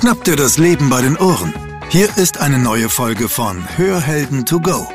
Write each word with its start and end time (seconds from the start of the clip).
Schnapp 0.00 0.24
dir 0.24 0.34
das 0.34 0.56
Leben 0.56 0.88
bei 0.88 1.02
den 1.02 1.18
Ohren. 1.18 1.52
Hier 1.90 2.08
ist 2.16 2.40
eine 2.40 2.58
neue 2.58 2.88
Folge 2.88 3.28
von 3.28 3.62
Hörhelden 3.76 4.46
to 4.46 4.58
go, 4.58 4.88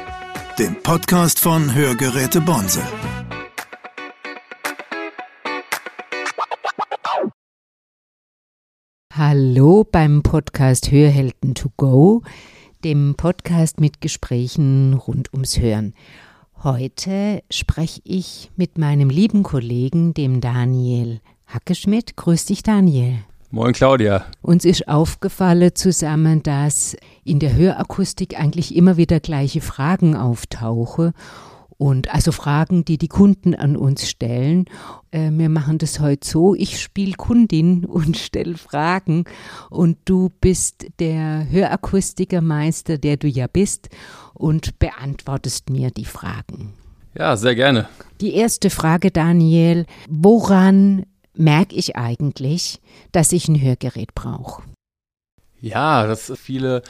dem 0.58 0.82
Podcast 0.82 1.40
von 1.40 1.76
Hörgeräte 1.76 2.42
Bonse. 2.42 2.82
Hallo 9.14 9.84
beim 9.84 10.24
Podcast 10.24 10.90
Hörhelden 10.90 11.54
to 11.54 11.70
go, 11.78 12.24
dem 12.84 13.14
Podcast 13.16 13.80
mit 13.80 14.02
Gesprächen 14.02 14.96
rund 14.96 15.32
ums 15.34 15.60
Hören. 15.60 15.94
Heute 16.64 17.44
spreche 17.52 18.02
ich 18.06 18.50
mit 18.56 18.80
meinem 18.80 19.12
lieben 19.12 19.44
Kollegen, 19.44 20.16
dem 20.16 20.42
Daniel 20.42 21.22
Hackeschmidt. 21.46 22.18
Grüß 22.18 22.46
dich, 22.46 22.64
Daniel. 22.64 23.20
Moin 23.52 23.74
Claudia. 23.74 24.26
Uns 24.42 24.66
ist 24.66 24.88
aufgefallen 24.88 25.76
zusammen, 25.76 26.44
dass 26.44 26.98
in 27.24 27.40
der 27.40 27.56
Hörakustik 27.56 28.40
eigentlich 28.40 28.76
immer 28.76 28.98
wieder 28.98 29.20
gleiche 29.20 29.62
Fragen 29.62 30.16
auftauchen. 30.16 31.14
Und 31.78 32.14
also 32.14 32.32
Fragen, 32.32 32.86
die 32.86 32.98
die 32.98 33.10
Kunden 33.10 33.54
an 33.54 33.76
uns 33.76 34.10
stellen. 34.10 34.66
Äh, 35.12 35.30
wir 35.32 35.50
machen 35.50 35.78
das 35.78 36.00
heute 36.00 36.26
so, 36.28 36.56
ich 36.56 36.82
spiele 36.82 37.14
Kundin 37.14 37.86
und 37.86 38.18
stelle 38.18 38.58
Fragen 38.58 39.26
und 39.70 39.98
du 40.06 40.30
bist 40.40 40.88
der 41.00 41.48
Hörakustikermeister, 41.50 42.98
der 42.98 43.18
du 43.18 43.28
ja 43.28 43.48
bist 43.48 43.90
und 44.34 44.80
beantwortest 44.80 45.70
mir 45.70 45.92
die 45.92 46.06
Fragen. 46.06 46.74
Ja, 47.18 47.38
sehr 47.38 47.56
gerne. 47.56 47.88
Die 48.22 48.34
erste 48.34 48.70
Frage, 48.70 49.12
Daniel, 49.12 49.86
woran 50.10 51.06
merke 51.38 51.76
ich 51.76 51.96
eigentlich, 51.96 52.80
dass 53.12 53.32
ich 53.32 53.48
ein 53.48 53.62
Hörgerät 53.62 54.14
brauche? 54.16 54.64
Ja, 55.60 56.06
dass 56.06 56.32
viele 56.36 56.82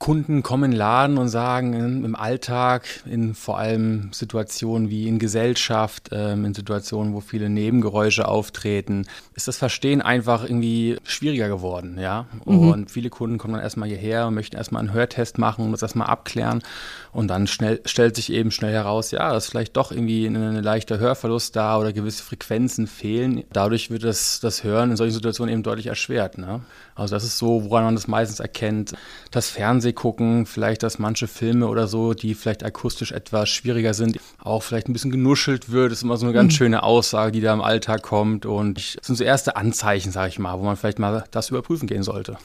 Kunden 0.00 0.42
kommen 0.42 0.64
in 0.64 0.70
den 0.70 0.78
Laden 0.78 1.18
und 1.18 1.28
sagen, 1.28 1.74
im 1.74 2.16
Alltag, 2.16 2.86
in 3.04 3.34
vor 3.34 3.58
allem 3.58 4.08
Situationen 4.14 4.88
wie 4.88 5.06
in 5.06 5.18
Gesellschaft, 5.18 6.08
ähm, 6.10 6.46
in 6.46 6.54
Situationen, 6.54 7.12
wo 7.12 7.20
viele 7.20 7.50
Nebengeräusche 7.50 8.26
auftreten, 8.26 9.06
ist 9.34 9.46
das 9.46 9.58
Verstehen 9.58 10.00
einfach 10.00 10.42
irgendwie 10.42 10.96
schwieriger 11.04 11.48
geworden, 11.48 11.98
ja. 12.00 12.24
Mhm. 12.46 12.70
Und 12.70 12.90
viele 12.90 13.10
Kunden 13.10 13.36
kommen 13.36 13.52
dann 13.52 13.62
erstmal 13.62 13.90
hierher 13.90 14.26
und 14.26 14.34
möchten 14.34 14.56
erstmal 14.56 14.80
einen 14.80 14.94
Hörtest 14.94 15.36
machen 15.36 15.66
und 15.66 15.72
das 15.72 15.82
erstmal 15.82 16.08
abklären. 16.08 16.62
Und 17.12 17.28
dann 17.28 17.46
schnell, 17.46 17.82
stellt 17.84 18.16
sich 18.16 18.32
eben 18.32 18.52
schnell 18.52 18.72
heraus, 18.72 19.10
ja, 19.10 19.30
dass 19.34 19.48
vielleicht 19.48 19.76
doch 19.76 19.92
irgendwie 19.92 20.24
ein, 20.24 20.36
ein 20.36 20.62
leichter 20.62 20.98
Hörverlust 20.98 21.54
da 21.56 21.78
oder 21.78 21.92
gewisse 21.92 22.22
Frequenzen 22.22 22.86
fehlen. 22.86 23.44
Dadurch 23.52 23.90
wird 23.90 24.04
das, 24.04 24.40
das 24.40 24.64
Hören 24.64 24.92
in 24.92 24.96
solchen 24.96 25.14
Situationen 25.14 25.52
eben 25.52 25.62
deutlich 25.62 25.88
erschwert. 25.88 26.38
Ne? 26.38 26.62
Also 26.94 27.14
das 27.14 27.24
ist 27.24 27.36
so, 27.36 27.64
woran 27.64 27.84
man 27.84 27.96
das 27.96 28.08
meistens 28.08 28.40
erkennt. 28.40 28.94
Das 29.30 29.50
Fernsehen 29.50 29.89
gucken, 29.92 30.46
vielleicht, 30.46 30.82
dass 30.82 30.98
manche 30.98 31.26
Filme 31.26 31.68
oder 31.68 31.86
so, 31.86 32.14
die 32.14 32.34
vielleicht 32.34 32.64
akustisch 32.64 33.12
etwas 33.12 33.48
schwieriger 33.48 33.94
sind, 33.94 34.18
auch 34.38 34.62
vielleicht 34.62 34.88
ein 34.88 34.92
bisschen 34.92 35.10
genuschelt 35.10 35.70
wird. 35.70 35.92
Das 35.92 35.98
ist 35.98 36.02
immer 36.04 36.16
so 36.16 36.26
eine 36.26 36.34
ganz 36.34 36.52
mhm. 36.52 36.56
schöne 36.56 36.82
Aussage, 36.82 37.32
die 37.32 37.40
da 37.40 37.52
im 37.52 37.60
Alltag 37.60 38.02
kommt. 38.02 38.46
Und 38.46 38.96
das 38.98 39.06
sind 39.06 39.16
so 39.16 39.24
erste 39.24 39.56
Anzeichen, 39.56 40.12
sage 40.12 40.28
ich 40.28 40.38
mal, 40.38 40.58
wo 40.58 40.64
man 40.64 40.76
vielleicht 40.76 40.98
mal 40.98 41.24
das 41.30 41.50
überprüfen 41.50 41.86
gehen 41.86 42.02
sollte. 42.02 42.36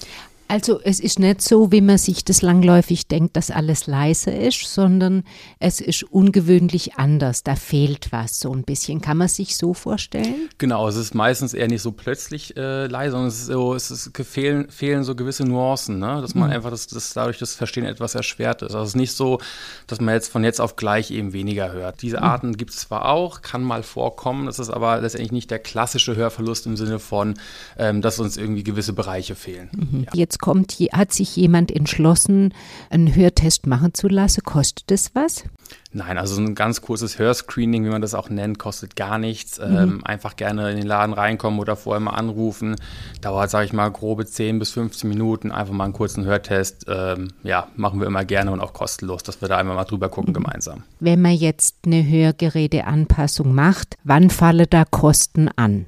Also 0.48 0.80
es 0.84 1.00
ist 1.00 1.18
nicht 1.18 1.42
so, 1.42 1.72
wie 1.72 1.82
man 1.82 1.98
sich 1.98 2.24
das 2.24 2.42
langläufig 2.44 3.08
denkt, 3.08 3.36
dass 3.36 3.50
alles 3.50 3.88
leise 3.88 4.30
ist, 4.30 4.62
sondern 4.72 5.24
es 5.60 5.82
ist 5.82 6.04
ungewöhnlich 6.04 6.96
anders. 6.96 7.44
Da 7.44 7.56
fehlt 7.56 8.12
was 8.12 8.40
so 8.40 8.54
ein 8.54 8.64
bisschen. 8.64 9.02
Kann 9.02 9.18
man 9.18 9.28
sich 9.28 9.58
so 9.58 9.74
vorstellen? 9.74 10.50
Genau, 10.60 10.88
es 10.88 10.98
ist 10.98 11.16
meistens 11.16 11.54
eher 11.54 11.68
nicht 11.68 11.82
so 11.82 11.92
plötzlich 11.92 12.56
äh, 12.58 12.86
leise, 12.86 13.12
sondern 13.12 13.30
es, 13.30 13.40
ist 13.40 13.48
so, 13.48 13.74
es 13.74 13.90
ist, 13.90 14.12
fehlen, 14.24 14.70
fehlen 14.70 15.04
so 15.04 15.16
gewisse 15.16 15.46
Nuancen, 15.46 15.98
ne? 15.98 16.22
dass 16.22 16.36
man 16.36 16.50
mhm. 16.50 16.56
einfach 16.56 16.70
das, 16.70 16.86
das, 16.88 17.14
dadurch 17.14 17.40
das 17.40 17.56
Verstehen 17.56 17.86
etwas 17.86 18.14
erschwert 18.14 18.62
ist. 18.62 18.76
Also 18.76 18.84
es 18.84 18.90
ist 18.90 18.96
nicht 18.96 19.14
so, 19.14 19.40
dass 19.88 20.00
man 20.00 20.14
jetzt 20.14 20.32
von 20.32 20.44
jetzt 20.44 20.62
auf 20.62 20.76
gleich 20.76 21.10
eben 21.10 21.34
weniger 21.34 21.72
hört. 21.72 22.04
Diese 22.04 22.18
mhm. 22.18 22.24
Arten 22.24 22.48
mhm. 22.50 22.58
gibt 22.58 22.72
es 22.72 22.78
zwar 22.78 23.10
auch, 23.10 23.42
kann 23.42 23.64
mal 23.64 23.82
vorkommen, 23.82 24.46
das 24.46 24.60
ist 24.60 24.70
aber 24.70 25.02
letztendlich 25.02 25.32
nicht 25.32 25.50
der 25.50 25.60
klassische 25.60 26.16
Hörverlust 26.16 26.68
im 26.68 26.78
Sinne 26.78 27.00
von, 27.00 27.34
ähm, 27.78 28.04
dass 28.04 28.20
uns 28.20 28.38
irgendwie 28.38 28.64
gewisse 28.64 28.94
Bereiche 28.94 29.36
fehlen. 29.36 29.70
Mhm. 29.74 30.04
Ja. 30.04 30.12
Jetzt 30.14 30.35
kommt, 30.40 30.74
hat 30.92 31.14
sich 31.14 31.36
jemand 31.36 31.72
entschlossen, 31.72 32.54
einen 32.90 33.16
Hörtest 33.16 33.68
machen 33.68 33.94
zu 33.94 34.08
lassen. 34.08 34.44
Kostet 34.44 34.92
das 34.92 35.12
was? 35.14 35.44
Nein, 35.92 36.18
also 36.18 36.42
ein 36.42 36.56
ganz 36.56 36.82
kurzes 36.82 37.20
Hörscreening, 37.20 37.86
wie 37.86 37.90
man 37.90 38.02
das 38.02 38.14
auch 38.16 38.30
nennt, 38.30 38.60
kostet 38.60 38.98
gar 38.98 39.18
nichts. 39.18 39.60
Mhm. 39.60 39.78
Ähm, 39.78 40.02
einfach 40.04 40.36
gerne 40.36 40.70
in 40.72 40.78
den 40.78 40.86
Laden 40.86 41.14
reinkommen 41.14 41.60
oder 41.60 41.78
vorher 41.78 42.02
mal 42.02 42.12
anrufen. 42.12 42.76
Dauert, 43.22 43.50
sage 43.50 43.66
ich 43.66 43.74
mal, 43.74 43.90
grobe 43.90 44.26
10 44.26 44.60
bis 44.60 44.72
15 44.72 45.10
Minuten. 45.10 45.52
Einfach 45.52 45.74
mal 45.74 45.86
einen 45.86 45.94
kurzen 45.94 46.26
Hörtest. 46.26 46.86
Ähm, 46.90 47.30
ja, 47.44 47.70
machen 47.78 48.02
wir 48.02 48.08
immer 48.08 48.26
gerne 48.26 48.52
und 48.52 48.60
auch 48.60 48.74
kostenlos, 48.74 49.24
dass 49.24 49.40
wir 49.42 49.48
da 49.48 49.58
einmal 49.58 49.76
mal 49.76 49.86
drüber 49.86 50.10
gucken 50.10 50.32
mhm. 50.32 50.44
gemeinsam. 50.44 50.84
Wenn 51.00 51.22
man 51.22 51.34
jetzt 51.34 51.78
eine 51.86 52.06
Hörgeräteanpassung 52.06 53.54
macht, 53.54 53.96
wann 54.04 54.30
falle 54.30 54.68
da 54.68 54.84
Kosten 54.84 55.50
an? 55.56 55.86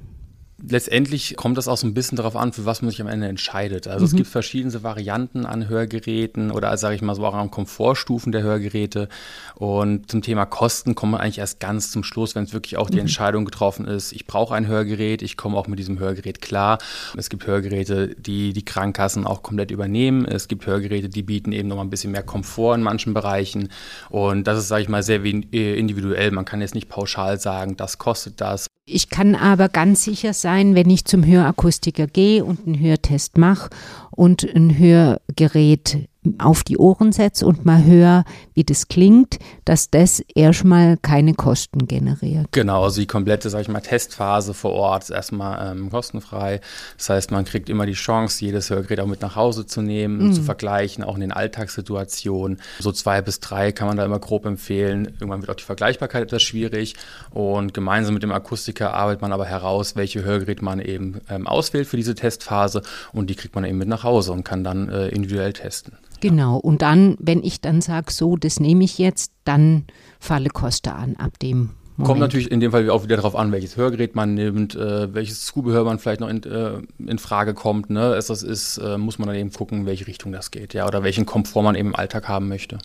Letztendlich 0.66 1.36
kommt 1.36 1.56
das 1.56 1.68
auch 1.68 1.76
so 1.76 1.86
ein 1.86 1.94
bisschen 1.94 2.16
darauf 2.16 2.36
an, 2.36 2.52
für 2.52 2.64
was 2.64 2.82
man 2.82 2.90
sich 2.90 3.00
am 3.00 3.06
Ende 3.06 3.28
entscheidet. 3.28 3.86
Also 3.86 4.00
mhm. 4.00 4.06
es 4.06 4.16
gibt 4.16 4.28
verschiedene 4.28 4.82
Varianten 4.82 5.46
an 5.46 5.68
Hörgeräten 5.68 6.50
oder 6.50 6.76
sage 6.76 6.96
ich 6.96 7.02
mal 7.02 7.14
so 7.14 7.24
auch 7.24 7.34
an 7.34 7.50
Komfortstufen 7.50 8.32
der 8.32 8.42
Hörgeräte. 8.42 9.08
Und 9.54 10.10
zum 10.10 10.22
Thema 10.22 10.46
Kosten 10.46 10.94
kommt 10.94 11.12
man 11.12 11.20
eigentlich 11.20 11.38
erst 11.38 11.60
ganz 11.60 11.90
zum 11.90 12.02
Schluss, 12.02 12.34
wenn 12.34 12.44
es 12.44 12.52
wirklich 12.52 12.76
auch 12.76 12.90
die 12.90 12.96
mhm. 12.96 13.02
Entscheidung 13.02 13.44
getroffen 13.44 13.86
ist, 13.86 14.12
ich 14.12 14.26
brauche 14.26 14.54
ein 14.54 14.66
Hörgerät, 14.66 15.22
ich 15.22 15.36
komme 15.36 15.56
auch 15.56 15.68
mit 15.68 15.78
diesem 15.78 15.98
Hörgerät 15.98 16.40
klar. 16.40 16.78
Es 17.16 17.30
gibt 17.30 17.46
Hörgeräte, 17.46 18.14
die 18.16 18.52
die 18.52 18.64
Krankenkassen 18.64 19.26
auch 19.26 19.42
komplett 19.42 19.70
übernehmen. 19.70 20.24
Es 20.24 20.48
gibt 20.48 20.66
Hörgeräte, 20.66 21.08
die 21.08 21.22
bieten 21.22 21.52
eben 21.52 21.68
noch 21.68 21.76
mal 21.76 21.82
ein 21.82 21.90
bisschen 21.90 22.12
mehr 22.12 22.22
Komfort 22.22 22.74
in 22.74 22.82
manchen 22.82 23.14
Bereichen. 23.14 23.68
Und 24.10 24.44
das 24.46 24.58
ist, 24.58 24.68
sage 24.68 24.82
ich 24.82 24.88
mal, 24.88 25.02
sehr 25.02 25.24
äh, 25.24 25.78
individuell. 25.78 26.30
Man 26.30 26.44
kann 26.44 26.60
jetzt 26.60 26.74
nicht 26.74 26.88
pauschal 26.88 27.38
sagen, 27.38 27.76
das 27.76 27.98
kostet 27.98 28.40
das. 28.40 28.67
Ich 28.90 29.10
kann 29.10 29.34
aber 29.34 29.68
ganz 29.68 30.04
sicher 30.04 30.32
sein, 30.32 30.74
wenn 30.74 30.88
ich 30.88 31.04
zum 31.04 31.22
Hörakustiker 31.22 32.06
gehe 32.06 32.42
und 32.42 32.66
einen 32.66 32.80
Hörtest 32.80 33.36
mache 33.36 33.68
und 34.10 34.44
ein 34.44 34.78
Hörgerät 34.78 36.08
auf 36.38 36.64
die 36.64 36.76
Ohren 36.76 37.12
setze 37.12 37.46
und 37.46 37.64
mal 37.64 37.84
höre, 37.84 38.24
wie 38.54 38.64
das 38.64 38.88
klingt, 38.88 39.38
dass 39.64 39.90
das 39.90 40.20
erstmal 40.34 40.96
keine 40.96 41.34
Kosten 41.34 41.86
generiert. 41.86 42.48
Genau, 42.52 42.84
also 42.84 43.00
die 43.00 43.06
komplette, 43.06 43.50
sag 43.50 43.62
ich 43.62 43.68
mal, 43.68 43.80
Testphase 43.80 44.54
vor 44.54 44.72
Ort 44.72 45.04
ist 45.04 45.10
erstmal 45.10 45.72
ähm, 45.72 45.90
kostenfrei. 45.90 46.60
Das 46.96 47.08
heißt, 47.10 47.30
man 47.30 47.44
kriegt 47.44 47.68
immer 47.68 47.86
die 47.86 47.92
Chance, 47.92 48.44
jedes 48.44 48.70
Hörgerät 48.70 49.00
auch 49.00 49.06
mit 49.06 49.22
nach 49.22 49.36
Hause 49.36 49.66
zu 49.66 49.82
nehmen, 49.82 50.28
mhm. 50.28 50.32
zu 50.32 50.42
vergleichen, 50.42 51.04
auch 51.04 51.14
in 51.14 51.20
den 51.20 51.32
Alltagssituationen. 51.32 52.60
So 52.78 52.92
zwei 52.92 53.22
bis 53.22 53.40
drei 53.40 53.72
kann 53.72 53.88
man 53.88 53.96
da 53.96 54.04
immer 54.04 54.18
grob 54.18 54.46
empfehlen. 54.46 55.06
Irgendwann 55.06 55.40
wird 55.40 55.50
auch 55.50 55.56
die 55.56 55.64
Vergleichbarkeit 55.64 56.22
etwas 56.22 56.42
schwierig 56.42 56.94
und 57.30 57.74
gemeinsam 57.74 58.14
mit 58.14 58.22
dem 58.22 58.32
Akustiker 58.32 58.94
arbeitet 58.94 59.22
man 59.22 59.32
aber 59.32 59.46
heraus, 59.46 59.96
welche 59.96 60.24
Hörgeräte 60.24 60.64
man 60.64 60.80
eben 60.80 61.20
ähm, 61.28 61.46
auswählt 61.46 61.86
für 61.86 61.96
diese 61.96 62.14
Testphase 62.14 62.82
und 63.12 63.30
die 63.30 63.34
kriegt 63.34 63.54
man 63.54 63.64
eben 63.64 63.78
mit 63.78 63.88
nach 63.88 64.04
Hause 64.04 64.32
und 64.32 64.44
kann 64.44 64.64
dann 64.64 64.88
äh, 64.88 65.08
individuell 65.08 65.52
testen. 65.52 65.96
Genau, 66.20 66.56
und 66.56 66.82
dann, 66.82 67.16
wenn 67.20 67.42
ich 67.42 67.60
dann 67.60 67.80
sage, 67.80 68.12
so, 68.12 68.36
das 68.36 68.60
nehme 68.60 68.84
ich 68.84 68.98
jetzt, 68.98 69.32
dann 69.44 69.84
falle 70.18 70.48
Kosten 70.50 70.90
an 70.90 71.16
ab 71.16 71.38
dem 71.38 71.70
Moment. 71.98 72.06
Kommt 72.06 72.20
natürlich 72.20 72.50
in 72.52 72.60
dem 72.60 72.70
Fall 72.70 72.88
auch 72.90 73.02
wieder 73.02 73.16
darauf 73.16 73.34
an, 73.34 73.50
welches 73.50 73.76
Hörgerät 73.76 74.14
man 74.14 74.34
nimmt, 74.34 74.76
äh, 74.76 75.12
welches 75.12 75.44
Zubehör 75.46 75.82
man 75.84 75.98
vielleicht 75.98 76.20
noch 76.20 76.28
in, 76.28 76.44
äh, 76.44 76.80
in 77.04 77.18
Frage 77.18 77.54
kommt. 77.54 77.90
Ne? 77.90 78.14
Es 78.14 78.28
das 78.28 78.44
ist, 78.44 78.78
äh, 78.78 78.98
muss 78.98 79.18
man 79.18 79.26
dann 79.26 79.36
eben 79.36 79.52
gucken, 79.52 79.80
in 79.80 79.86
welche 79.86 80.06
Richtung 80.06 80.30
das 80.30 80.52
geht, 80.52 80.74
ja, 80.74 80.86
oder 80.86 81.02
welchen 81.02 81.26
Komfort 81.26 81.62
man 81.62 81.74
eben 81.74 81.88
im 81.88 81.96
Alltag 81.96 82.28
haben 82.28 82.48
möchte. 82.48 82.78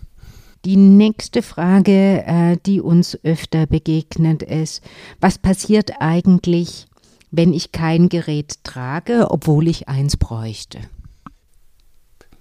Die 0.66 0.78
nächste 0.78 1.44
Frage, 1.44 2.24
äh, 2.26 2.58
die 2.66 2.82
uns 2.82 3.20
öfter 3.24 3.68
begegnet, 3.68 4.42
ist, 4.42 4.82
was 5.20 5.38
passiert 5.38 5.92
eigentlich, 6.00 6.88
wenn 7.30 7.54
ich 7.54 7.72
kein 7.72 8.10
Gerät 8.10 8.63
trage, 8.63 9.28
obwohl 9.30 9.68
ich 9.68 9.90
eins 9.90 10.18
bräuchte? 10.18 10.80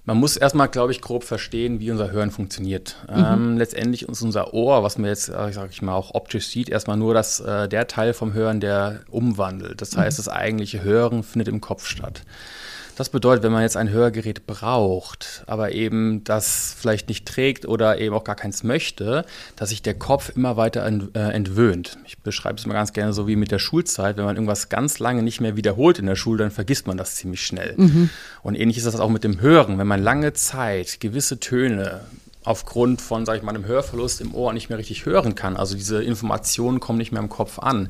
Man 0.05 0.17
muss 0.17 0.37
erstmal, 0.37 0.69
glaube 0.69 0.91
ich, 0.91 1.01
grob 1.01 1.23
verstehen, 1.23 1.79
wie 1.79 1.91
unser 1.93 2.11
Hören 2.11 2.33
funktioniert. 2.33 2.97
Mhm. 3.09 3.25
Ähm, 3.25 3.57
letztendlich 3.57 4.09
ist 4.09 4.23
unser 4.23 4.53
Ohr, 4.53 4.83
was 4.83 4.99
man 4.99 5.09
jetzt, 5.09 5.29
äh, 5.29 5.53
sage 5.53 5.69
ich 5.71 5.81
mal, 5.81 5.95
auch 5.95 6.15
optisch 6.15 6.49
sieht, 6.49 6.69
erstmal 6.69 6.97
nur 6.97 7.15
das, 7.15 7.39
äh, 7.39 7.69
der 7.69 7.87
Teil 7.87 8.13
vom 8.13 8.33
Hören, 8.33 8.59
der 8.59 9.03
umwandelt. 9.11 9.81
Das 9.81 9.97
heißt, 9.97 10.19
mhm. 10.19 10.25
das 10.25 10.29
eigentliche 10.29 10.83
Hören 10.83 11.23
findet 11.23 11.49
im 11.49 11.61
Kopf 11.61 11.87
statt. 11.87 12.23
Das 13.03 13.09
bedeutet, 13.09 13.43
wenn 13.43 13.51
man 13.51 13.63
jetzt 13.63 13.77
ein 13.77 13.91
Hörgerät 13.91 14.47
braucht, 14.47 15.43
aber 15.49 15.73
eben 15.73 16.23
das 16.23 16.77
vielleicht 16.79 17.09
nicht 17.09 17.27
trägt 17.27 17.67
oder 17.67 17.99
eben 17.99 18.15
auch 18.15 18.23
gar 18.23 18.37
keins 18.37 18.63
möchte, 18.63 19.27
dass 19.57 19.71
sich 19.71 19.83
der 19.83 19.95
Kopf 19.95 20.31
immer 20.37 20.57
weiter 20.57 20.87
äh, 20.87 21.19
entwöhnt. 21.19 21.99
Ich 22.07 22.19
beschreibe 22.19 22.59
es 22.59 22.65
mal 22.65 22.75
ganz 22.75 22.93
gerne 22.93 23.13
so 23.13 23.27
wie 23.27 23.35
mit 23.35 23.51
der 23.51 23.59
Schulzeit. 23.59 24.19
Wenn 24.19 24.25
man 24.25 24.37
irgendwas 24.37 24.69
ganz 24.69 25.01
lange 25.01 25.25
nicht 25.25 25.41
mehr 25.41 25.57
wiederholt 25.57 25.99
in 25.99 26.07
der 26.07 26.15
Schule, 26.15 26.45
dann 26.45 26.53
vergisst 26.53 26.87
man 26.87 26.97
das 26.97 27.17
ziemlich 27.17 27.45
schnell. 27.45 27.75
Mhm. 27.77 28.11
Und 28.45 28.55
ähnlich 28.55 28.77
ist 28.77 28.87
das 28.87 29.01
auch 29.01 29.11
mit 29.11 29.25
dem 29.25 29.41
Hören. 29.41 29.79
Wenn 29.79 29.89
man 29.89 30.01
lange 30.01 30.33
Zeit 30.35 31.01
gewisse 31.01 31.41
Töne 31.41 32.03
aufgrund 32.45 33.03
von, 33.03 33.27
sage 33.27 33.39
ich 33.39 33.43
mal, 33.43 33.53
einem 33.53 33.67
Hörverlust 33.67 34.21
im 34.21 34.33
Ohr 34.33 34.53
nicht 34.53 34.69
mehr 34.69 34.79
richtig 34.79 35.07
hören 35.07 35.35
kann, 35.35 35.57
also 35.57 35.75
diese 35.75 36.05
Informationen 36.05 36.79
kommen 36.79 36.99
nicht 36.99 37.11
mehr 37.11 37.21
im 37.21 37.29
Kopf 37.29 37.59
an, 37.59 37.89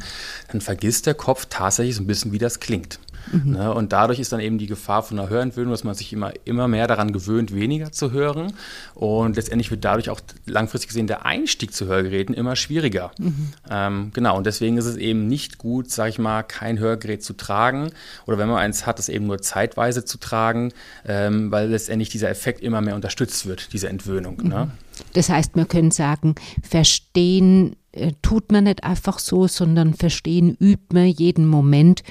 dann 0.50 0.62
vergisst 0.62 1.04
der 1.04 1.12
Kopf 1.12 1.48
tatsächlich 1.50 1.96
so 1.96 2.02
ein 2.02 2.06
bisschen, 2.06 2.32
wie 2.32 2.38
das 2.38 2.60
klingt. 2.60 2.98
Mhm. 3.30 3.52
Ne? 3.52 3.72
Und 3.72 3.92
dadurch 3.92 4.18
ist 4.18 4.32
dann 4.32 4.40
eben 4.40 4.58
die 4.58 4.66
Gefahr 4.66 5.02
von 5.02 5.18
einer 5.18 5.28
Hörentwöhnung, 5.28 5.72
dass 5.72 5.84
man 5.84 5.94
sich 5.94 6.12
immer, 6.12 6.32
immer 6.44 6.68
mehr 6.68 6.86
daran 6.86 7.12
gewöhnt, 7.12 7.54
weniger 7.54 7.92
zu 7.92 8.10
hören. 8.10 8.52
Und 8.94 9.36
letztendlich 9.36 9.70
wird 9.70 9.84
dadurch 9.84 10.10
auch 10.10 10.20
langfristig 10.46 10.88
gesehen 10.88 11.06
der 11.06 11.24
Einstieg 11.26 11.74
zu 11.74 11.86
Hörgeräten 11.86 12.34
immer 12.34 12.56
schwieriger. 12.56 13.12
Mhm. 13.18 13.52
Ähm, 13.70 14.10
genau, 14.12 14.36
und 14.36 14.46
deswegen 14.46 14.76
ist 14.78 14.86
es 14.86 14.96
eben 14.96 15.26
nicht 15.26 15.58
gut, 15.58 15.90
sage 15.90 16.10
ich 16.10 16.18
mal, 16.18 16.42
kein 16.42 16.78
Hörgerät 16.78 17.22
zu 17.22 17.34
tragen 17.34 17.90
oder 18.26 18.38
wenn 18.38 18.48
man 18.48 18.58
eins 18.58 18.86
hat, 18.86 18.98
es 18.98 19.08
eben 19.08 19.26
nur 19.26 19.38
zeitweise 19.38 20.04
zu 20.04 20.18
tragen, 20.18 20.72
ähm, 21.06 21.50
weil 21.50 21.68
letztendlich 21.68 22.08
dieser 22.08 22.30
Effekt 22.30 22.62
immer 22.62 22.80
mehr 22.80 22.94
unterstützt 22.94 23.46
wird, 23.46 23.72
diese 23.72 23.88
Entwöhnung. 23.88 24.36
Ne? 24.36 24.42
Mhm. 24.42 24.50
Ne? 24.50 24.70
Das 25.14 25.28
heißt, 25.28 25.56
wir 25.56 25.64
können 25.64 25.90
sagen, 25.90 26.34
verstehen 26.62 27.76
äh, 27.92 28.12
tut 28.22 28.52
man 28.52 28.64
nicht 28.64 28.84
einfach 28.84 29.18
so, 29.18 29.46
sondern 29.46 29.94
verstehen 29.94 30.56
übt 30.58 30.94
man 30.94 31.06
jeden 31.06 31.46
Moment 31.46 32.02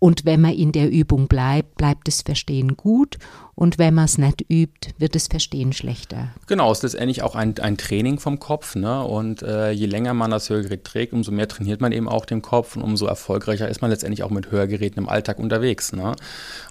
und 0.00 0.24
wenn 0.24 0.40
man 0.40 0.54
in 0.54 0.72
der 0.72 0.90
Übung 0.90 1.28
bleibt, 1.28 1.76
bleibt 1.76 2.08
das 2.08 2.22
Verstehen 2.22 2.76
gut. 2.76 3.18
Und 3.60 3.76
wenn 3.76 3.92
man 3.92 4.06
es 4.06 4.16
nicht 4.16 4.46
übt, 4.48 4.94
wird 4.96 5.14
das 5.14 5.26
Verstehen 5.26 5.74
schlechter. 5.74 6.28
Genau, 6.46 6.72
es 6.72 6.78
ist 6.78 6.94
letztendlich 6.94 7.22
auch 7.22 7.34
ein, 7.34 7.58
ein 7.58 7.76
Training 7.76 8.18
vom 8.18 8.38
Kopf. 8.38 8.74
Ne? 8.74 9.04
Und 9.04 9.42
äh, 9.42 9.70
je 9.72 9.84
länger 9.84 10.14
man 10.14 10.30
das 10.30 10.48
Hörgerät 10.48 10.82
trägt, 10.82 11.12
umso 11.12 11.30
mehr 11.30 11.46
trainiert 11.46 11.82
man 11.82 11.92
eben 11.92 12.08
auch 12.08 12.24
den 12.24 12.40
Kopf 12.40 12.76
und 12.76 12.82
umso 12.82 13.04
erfolgreicher 13.04 13.68
ist 13.68 13.82
man 13.82 13.90
letztendlich 13.90 14.22
auch 14.22 14.30
mit 14.30 14.50
Hörgeräten 14.50 15.02
im 15.02 15.10
Alltag 15.10 15.38
unterwegs. 15.38 15.92
Ne? 15.92 16.16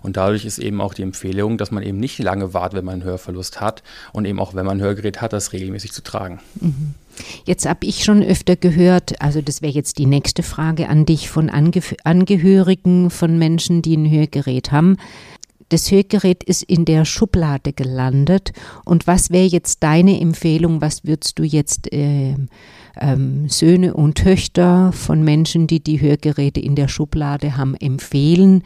Und 0.01 0.17
dadurch 0.17 0.45
ist 0.45 0.57
eben 0.57 0.81
auch 0.81 0.95
die 0.95 1.03
Empfehlung, 1.03 1.59
dass 1.59 1.69
man 1.69 1.83
eben 1.83 1.99
nicht 1.99 2.17
lange 2.17 2.55
wartet, 2.55 2.79
wenn 2.79 2.85
man 2.85 2.93
einen 2.93 3.03
Hörverlust 3.03 3.61
hat 3.61 3.83
und 4.11 4.25
eben 4.25 4.39
auch, 4.39 4.55
wenn 4.55 4.65
man 4.65 4.79
ein 4.79 4.83
Hörgerät 4.83 5.21
hat, 5.21 5.31
das 5.31 5.53
regelmäßig 5.53 5.91
zu 5.91 6.01
tragen. 6.01 6.39
Mhm. 6.59 6.95
Jetzt 7.45 7.67
habe 7.67 7.85
ich 7.85 8.03
schon 8.03 8.23
öfter 8.23 8.55
gehört, 8.55 9.21
also 9.21 9.41
das 9.41 9.61
wäre 9.61 9.73
jetzt 9.73 9.99
die 9.99 10.05
nächste 10.07 10.41
Frage 10.41 10.89
an 10.89 11.05
dich 11.05 11.29
von 11.29 11.51
Ange 11.51 11.83
Angehörigen 12.03 13.11
von 13.11 13.37
Menschen, 13.37 13.83
die 13.83 13.95
ein 13.95 14.09
Hörgerät 14.09 14.71
haben. 14.71 14.97
Das 15.69 15.91
Hörgerät 15.91 16.43
ist 16.43 16.63
in 16.63 16.85
der 16.85 17.05
Schublade 17.05 17.73
gelandet. 17.73 18.53
Und 18.85 19.05
was 19.05 19.29
wäre 19.29 19.45
jetzt 19.45 19.83
deine 19.83 20.19
Empfehlung? 20.19 20.81
Was 20.81 21.05
würdest 21.05 21.37
du 21.37 21.43
jetzt 21.43 21.93
äh, 21.93 22.35
ähm, 22.99 23.47
Söhne 23.49 23.93
und 23.93 24.15
Töchter 24.15 24.91
von 24.91 25.23
Menschen, 25.23 25.67
die 25.67 25.79
die 25.79 26.01
Hörgeräte 26.01 26.59
in 26.59 26.75
der 26.75 26.87
Schublade 26.87 27.55
haben, 27.55 27.75
empfehlen 27.75 28.63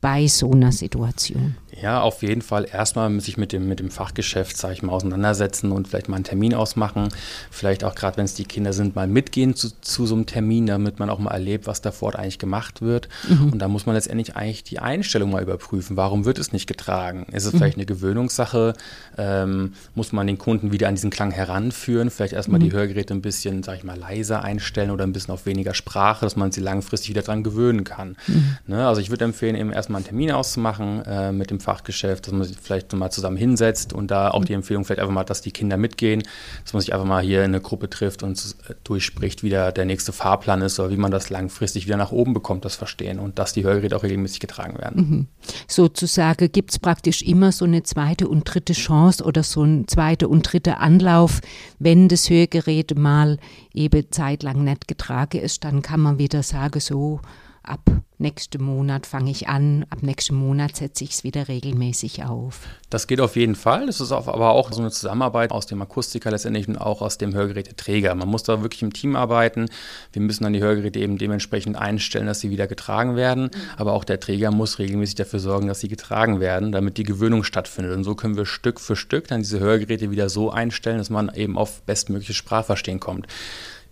bei 0.00 0.26
so 0.26 0.50
einer 0.50 0.72
Situation? 0.72 1.54
Ja, 1.82 2.02
auf 2.02 2.22
jeden 2.22 2.42
Fall 2.42 2.66
erstmal 2.70 3.20
sich 3.20 3.38
mit 3.38 3.52
dem, 3.52 3.66
mit 3.66 3.80
dem 3.80 3.90
Fachgeschäft, 3.90 4.56
sage 4.56 4.74
ich 4.74 4.82
mal, 4.82 4.92
auseinandersetzen 4.92 5.72
und 5.72 5.88
vielleicht 5.88 6.08
mal 6.08 6.16
einen 6.16 6.24
Termin 6.24 6.54
ausmachen. 6.54 7.08
Vielleicht 7.50 7.84
auch 7.84 7.94
gerade, 7.94 8.18
wenn 8.18 8.26
es 8.26 8.34
die 8.34 8.44
Kinder 8.44 8.72
sind, 8.72 8.94
mal 8.96 9.06
mitgehen 9.06 9.54
zu, 9.54 9.70
zu 9.80 10.06
so 10.06 10.14
einem 10.14 10.26
Termin, 10.26 10.66
damit 10.66 10.98
man 10.98 11.08
auch 11.08 11.18
mal 11.18 11.30
erlebt, 11.30 11.66
was 11.66 11.80
da 11.80 11.90
vor 11.90 12.06
Ort 12.06 12.16
eigentlich 12.16 12.38
gemacht 12.38 12.82
wird. 12.82 13.08
Mhm. 13.28 13.52
Und 13.52 13.58
da 13.60 13.68
muss 13.68 13.86
man 13.86 13.94
letztendlich 13.94 14.36
eigentlich 14.36 14.62
die 14.62 14.78
Einstellung 14.78 15.30
mal 15.30 15.42
überprüfen. 15.42 15.96
Warum 15.96 16.24
wird 16.26 16.38
es 16.38 16.52
nicht 16.52 16.66
getragen? 16.66 17.26
Ist 17.32 17.46
es 17.46 17.54
mhm. 17.54 17.58
vielleicht 17.58 17.76
eine 17.76 17.86
Gewöhnungssache? 17.86 18.74
Ähm, 19.16 19.72
muss 19.94 20.12
man 20.12 20.26
den 20.26 20.38
Kunden 20.38 20.72
wieder 20.72 20.88
an 20.88 20.96
diesen 20.96 21.10
Klang 21.10 21.30
heranführen? 21.30 22.10
Vielleicht 22.10 22.34
erstmal 22.34 22.60
mhm. 22.60 22.64
die 22.64 22.72
Hörgeräte 22.72 23.14
ein 23.14 23.22
bisschen, 23.22 23.62
sage 23.62 23.78
ich 23.78 23.84
mal, 23.84 23.98
leiser 23.98 24.44
einstellen 24.44 24.90
oder 24.90 25.04
ein 25.04 25.12
bisschen 25.12 25.32
auf 25.32 25.46
weniger 25.46 25.72
Sprache, 25.72 26.26
dass 26.26 26.36
man 26.36 26.52
sie 26.52 26.60
langfristig 26.60 27.10
wieder 27.10 27.22
dran 27.22 27.42
gewöhnen 27.42 27.84
kann. 27.84 28.16
Mhm. 28.26 28.56
Ne? 28.66 28.86
Also 28.86 29.00
ich 29.00 29.08
würde 29.08 29.24
empfehlen, 29.24 29.56
eben 29.56 29.72
erstmal 29.72 30.00
einen 30.00 30.06
Termin 30.06 30.32
auszumachen 30.32 31.02
äh, 31.06 31.32
mit 31.32 31.50
dem 31.50 31.58
Fachgeschäft 31.58 31.69
Fachgeschäft, 31.70 32.26
dass 32.26 32.34
man 32.34 32.42
sich 32.42 32.56
vielleicht 32.60 32.92
mal 32.94 33.10
zusammen 33.10 33.36
hinsetzt 33.36 33.92
und 33.92 34.10
da 34.10 34.32
auch 34.32 34.44
die 34.44 34.54
Empfehlung 34.54 34.84
vielleicht 34.84 35.00
einfach 35.00 35.14
mal, 35.14 35.22
dass 35.22 35.40
die 35.40 35.52
Kinder 35.52 35.76
mitgehen, 35.76 36.24
dass 36.64 36.72
man 36.72 36.80
sich 36.80 36.92
einfach 36.92 37.06
mal 37.06 37.22
hier 37.22 37.44
in 37.44 37.54
eine 37.54 37.60
Gruppe 37.60 37.88
trifft 37.88 38.24
und 38.24 38.36
äh, 38.68 38.74
durchspricht, 38.82 39.44
wie 39.44 39.50
der, 39.50 39.70
der 39.70 39.84
nächste 39.84 40.12
Fahrplan 40.12 40.62
ist 40.62 40.80
oder 40.80 40.90
wie 40.90 40.96
man 40.96 41.12
das 41.12 41.30
langfristig 41.30 41.86
wieder 41.86 41.96
nach 41.96 42.10
oben 42.10 42.34
bekommt, 42.34 42.64
das 42.64 42.74
Verstehen 42.74 43.20
und 43.20 43.38
dass 43.38 43.52
die 43.52 43.62
Hörgeräte 43.62 43.96
auch 43.96 44.02
regelmäßig 44.02 44.40
getragen 44.40 44.78
werden. 44.78 45.00
Mhm. 45.00 45.26
Sozusagen 45.68 46.50
gibt 46.50 46.72
es 46.72 46.80
praktisch 46.80 47.22
immer 47.22 47.52
so 47.52 47.64
eine 47.64 47.84
zweite 47.84 48.26
und 48.26 48.52
dritte 48.52 48.72
Chance 48.72 49.22
oder 49.22 49.44
so 49.44 49.62
ein 49.62 49.86
zweiter 49.86 50.28
und 50.28 50.42
dritter 50.42 50.80
Anlauf, 50.80 51.40
wenn 51.78 52.08
das 52.08 52.28
Hörgerät 52.28 52.98
mal 52.98 53.38
eben 53.72 54.10
zeitlang 54.10 54.64
nicht 54.64 54.88
getragen 54.88 55.38
ist, 55.40 55.62
dann 55.62 55.82
kann 55.82 56.00
man 56.00 56.18
wieder 56.18 56.42
sagen, 56.42 56.80
so 56.80 57.20
ab 57.62 57.80
nächsten 58.18 58.62
Monat 58.62 59.06
fange 59.06 59.30
ich 59.30 59.48
an, 59.48 59.86
ab 59.90 60.02
nächsten 60.02 60.34
Monat 60.34 60.76
setze 60.76 61.04
ich 61.04 61.12
es 61.12 61.24
wieder 61.24 61.48
regelmäßig 61.48 62.24
auf. 62.24 62.60
Das 62.90 63.06
geht 63.06 63.20
auf 63.20 63.36
jeden 63.36 63.54
Fall. 63.54 63.86
Das 63.86 64.00
ist 64.00 64.12
aber 64.12 64.50
auch 64.50 64.72
so 64.72 64.80
eine 64.80 64.90
Zusammenarbeit 64.90 65.52
aus 65.52 65.66
dem 65.66 65.80
Akustiker 65.80 66.30
letztendlich 66.30 66.68
und 66.68 66.76
auch 66.76 67.02
aus 67.02 67.18
dem 67.18 67.34
Hörgeräteträger. 67.34 68.14
Man 68.14 68.28
muss 68.28 68.42
da 68.42 68.62
wirklich 68.62 68.82
im 68.82 68.92
Team 68.92 69.16
arbeiten. 69.16 69.68
Wir 70.12 70.22
müssen 70.22 70.44
dann 70.44 70.52
die 70.52 70.60
Hörgeräte 70.60 70.98
eben 70.98 71.18
dementsprechend 71.18 71.76
einstellen, 71.76 72.26
dass 72.26 72.40
sie 72.40 72.50
wieder 72.50 72.66
getragen 72.66 73.16
werden. 73.16 73.50
Aber 73.76 73.94
auch 73.94 74.04
der 74.04 74.20
Träger 74.20 74.50
muss 74.50 74.78
regelmäßig 74.78 75.14
dafür 75.14 75.38
sorgen, 75.40 75.68
dass 75.68 75.80
sie 75.80 75.88
getragen 75.88 76.40
werden, 76.40 76.72
damit 76.72 76.98
die 76.98 77.04
Gewöhnung 77.04 77.44
stattfindet. 77.44 77.96
Und 77.96 78.04
so 78.04 78.14
können 78.14 78.36
wir 78.36 78.46
Stück 78.46 78.80
für 78.80 78.96
Stück 78.96 79.28
dann 79.28 79.40
diese 79.40 79.60
Hörgeräte 79.60 80.10
wieder 80.10 80.28
so 80.28 80.50
einstellen, 80.50 80.98
dass 80.98 81.10
man 81.10 81.32
eben 81.34 81.56
auf 81.56 81.82
bestmögliche 81.82 82.34
Sprachverstehen 82.34 83.00
kommt. 83.00 83.26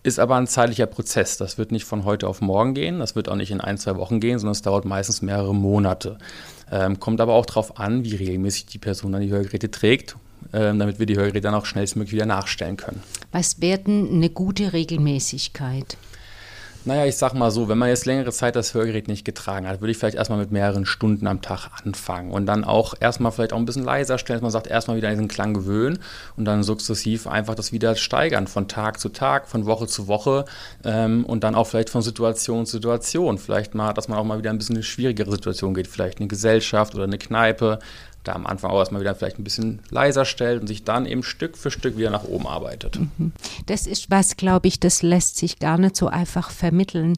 Ist 0.03 0.19
aber 0.19 0.37
ein 0.37 0.47
zeitlicher 0.47 0.87
Prozess. 0.87 1.37
Das 1.37 1.59
wird 1.59 1.73
nicht 1.73 1.85
von 1.85 2.05
heute 2.05 2.29
auf 2.29 2.41
morgen 2.41 2.75
gehen, 2.75 3.01
das 3.01 3.17
wird 3.17 3.29
auch 3.29 3.37
nicht 3.37 3.51
in 3.51 3.61
ein, 3.61 3.79
zwei 3.79 3.97
Wochen 3.97 4.21
gehen, 4.21 4.39
sondern 4.39 4.53
es 4.53 4.63
dauert 4.63 4.85
meistens 4.85 5.23
mehrere 5.23 5.55
Monate. 5.55 6.19
Ähm, 6.71 7.01
kommt 7.01 7.21
aber 7.21 7.35
auch 7.35 7.47
darauf 7.47 7.79
an, 7.79 8.05
wie 8.05 8.15
regelmäßig 8.15 8.67
die 8.67 8.79
Person 8.79 9.13
dann 9.13 9.23
die 9.23 9.31
Hörgeräte 9.31 9.71
trägt, 9.71 10.17
ähm, 10.53 10.79
damit 10.79 10.99
wir 10.99 11.07
die 11.07 11.17
Hörgeräte 11.17 11.41
dann 11.41 11.55
auch 11.55 11.67
schnellstmöglich 11.67 12.13
wieder 12.13 12.27
nachstellen 12.27 12.77
können. 12.77 13.03
Was 13.33 13.61
wäre 13.61 13.79
denn 13.79 14.09
eine 14.13 14.31
gute 14.31 14.73
Regelmäßigkeit? 14.73 15.97
Naja, 16.85 17.05
ich 17.05 17.17
sag 17.17 17.35
mal 17.35 17.51
so, 17.51 17.69
wenn 17.69 17.77
man 17.77 17.89
jetzt 17.89 18.07
längere 18.07 18.33
Zeit 18.33 18.57
das 18.57 18.73
Hörgerät 18.73 19.09
nicht 19.09 19.25
getragen 19.25 19.67
hat, 19.67 19.81
würde 19.81 19.91
ich 19.91 19.99
vielleicht 19.99 20.17
erstmal 20.17 20.39
mit 20.39 20.53
mehreren 20.53 20.87
Stunden 20.87 21.27
am 21.27 21.43
Tag 21.43 21.69
anfangen 21.85 22.31
und 22.31 22.47
dann 22.47 22.65
auch 22.65 22.95
erstmal 22.99 23.33
vielleicht 23.33 23.53
auch 23.53 23.59
ein 23.59 23.67
bisschen 23.67 23.85
leiser 23.85 24.17
stellen, 24.17 24.39
dass 24.39 24.43
man 24.43 24.51
sagt, 24.53 24.69
erstmal 24.69 24.97
wieder 24.97 25.09
an 25.09 25.15
diesen 25.15 25.29
Klang 25.29 25.55
gewöhnen 25.55 25.99
und 26.37 26.45
dann 26.45 26.63
sukzessiv 26.63 27.27
einfach 27.27 27.55
das 27.55 27.73
wieder 27.73 27.97
steigern 27.97 28.47
von 28.47 28.69
Tag 28.69 29.01
zu 29.01 29.09
Tag, 29.11 29.49
von 29.49 29.67
Woche 29.67 29.87
zu 29.87 30.09
Woche 30.09 30.45
ähm, 30.85 31.25
und 31.25 31.45
dann 31.45 31.55
auch 31.55 31.67
vielleicht 31.67 31.91
von 31.91 32.03
Situation 32.03 32.65
zu 32.65 32.79
Situation. 32.79 33.39
Vielleicht 33.39 33.75
mal, 33.75 33.93
dass 33.93 34.09
man 34.09 34.19
auch 34.19 34.25
mal 34.25 34.39
wieder 34.39 34.51
ein 34.51 34.59
bisschen 34.59 34.77
eine 34.77 34.85
schwierigere 34.85 35.31
Situation 35.31 35.75
geht, 35.75 35.89
vielleicht 35.89 36.19
eine 36.19 36.29
Gesellschaft 36.29 36.95
oder 36.95 37.05
eine 37.05 37.19
Kneipe, 37.19 37.81
da 38.25 38.33
am 38.33 38.47
Anfang 38.47 38.71
auch 38.71 38.79
erstmal 38.79 39.01
wieder 39.01 39.15
vielleicht 39.15 39.39
ein 39.39 39.45
bisschen 39.45 39.81
leiser 39.91 40.25
stellt 40.25 40.61
und 40.61 40.67
sich 40.67 40.85
dann 40.85 41.07
eben 41.07 41.23
Stück 41.23 41.57
für 41.57 41.71
Stück 41.71 41.97
wieder 41.97 42.11
nach 42.11 42.25
oben 42.25 42.47
arbeitet. 42.47 42.99
Mhm. 42.99 43.33
Das 43.67 43.87
ist 43.87 44.11
was, 44.11 44.37
glaube 44.37 44.69
ich, 44.69 44.81
das 44.81 45.03
lässt 45.03 45.37
sich 45.37 45.59
gar 45.59 45.79
nicht 45.79 45.97
so 45.97 46.09
einfach 46.09 46.51
vermitteln, 46.51 47.15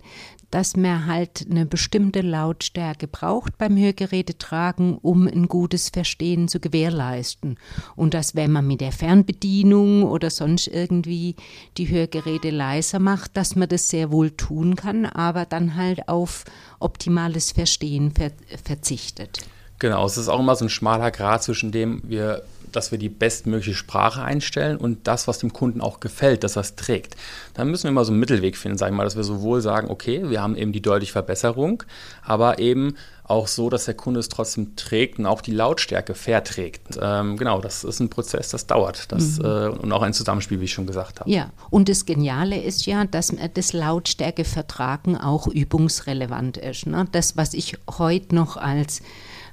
dass 0.50 0.76
man 0.76 1.06
halt 1.06 1.46
eine 1.48 1.64
bestimmte 1.64 2.22
Lautstärke 2.22 3.06
braucht 3.06 3.56
beim 3.56 3.76
Hörgerätetragen, 3.76 4.98
um 4.98 5.26
ein 5.28 5.46
gutes 5.46 5.90
Verstehen 5.90 6.48
zu 6.48 6.58
gewährleisten. 6.58 7.56
Und 7.94 8.14
dass, 8.14 8.34
wenn 8.34 8.50
man 8.50 8.66
mit 8.66 8.80
der 8.80 8.92
Fernbedienung 8.92 10.02
oder 10.02 10.30
sonst 10.30 10.66
irgendwie 10.66 11.36
die 11.76 11.88
Hörgeräte 11.88 12.50
leiser 12.50 12.98
macht, 12.98 13.36
dass 13.36 13.54
man 13.54 13.68
das 13.68 13.88
sehr 13.88 14.10
wohl 14.10 14.32
tun 14.32 14.74
kann, 14.74 15.06
aber 15.06 15.44
dann 15.44 15.76
halt 15.76 16.08
auf 16.08 16.44
optimales 16.80 17.52
Verstehen 17.52 18.10
ver 18.10 18.32
verzichtet. 18.64 19.40
Genau, 19.80 20.04
es 20.04 20.18
ist 20.18 20.28
auch 20.28 20.38
immer 20.38 20.54
so 20.54 20.66
ein 20.66 20.68
schmaler 20.68 21.10
Grad 21.10 21.42
zwischen 21.42 21.72
dem, 21.72 22.02
wir, 22.04 22.42
dass 22.70 22.92
wir 22.92 22.98
die 22.98 23.08
bestmögliche 23.08 23.74
Sprache 23.74 24.22
einstellen 24.22 24.76
und 24.76 25.08
das, 25.08 25.26
was 25.26 25.38
dem 25.38 25.54
Kunden 25.54 25.80
auch 25.80 26.00
gefällt, 26.00 26.44
dass 26.44 26.56
er 26.56 26.60
es 26.60 26.76
trägt. 26.76 27.16
Da 27.54 27.64
müssen 27.64 27.84
wir 27.84 27.90
immer 27.90 28.04
so 28.04 28.12
einen 28.12 28.20
Mittelweg 28.20 28.58
finden, 28.58 28.76
sagen 28.76 28.94
wir 28.94 28.98
mal, 28.98 29.04
dass 29.04 29.16
wir 29.16 29.24
sowohl 29.24 29.62
sagen, 29.62 29.90
okay, 29.90 30.28
wir 30.28 30.42
haben 30.42 30.54
eben 30.54 30.72
die 30.72 30.82
deutliche 30.82 31.12
Verbesserung, 31.12 31.82
aber 32.22 32.58
eben 32.58 32.94
auch 33.24 33.46
so, 33.46 33.70
dass 33.70 33.86
der 33.86 33.94
Kunde 33.94 34.20
es 34.20 34.28
trotzdem 34.28 34.76
trägt 34.76 35.18
und 35.18 35.24
auch 35.24 35.40
die 35.40 35.52
Lautstärke 35.52 36.14
verträgt. 36.14 36.98
Ähm, 37.00 37.38
genau, 37.38 37.62
das 37.62 37.84
ist 37.84 38.00
ein 38.00 38.10
Prozess, 38.10 38.50
das 38.50 38.66
dauert. 38.66 39.10
Das, 39.12 39.38
mhm. 39.38 39.44
äh, 39.44 39.68
und 39.68 39.92
auch 39.92 40.02
ein 40.02 40.12
Zusammenspiel, 40.12 40.60
wie 40.60 40.64
ich 40.64 40.72
schon 40.72 40.86
gesagt 40.86 41.20
habe. 41.20 41.30
Ja, 41.30 41.50
und 41.70 41.88
das 41.88 42.04
Geniale 42.04 42.60
ist 42.60 42.84
ja, 42.84 43.04
dass 43.06 43.32
das 43.54 43.72
Lautstärkevertragen 43.72 45.16
auch 45.16 45.46
übungsrelevant 45.46 46.58
ist. 46.58 46.86
Ne? 46.86 47.06
Das, 47.12 47.36
was 47.36 47.54
ich 47.54 47.78
heute 47.98 48.34
noch 48.34 48.56
als 48.58 49.00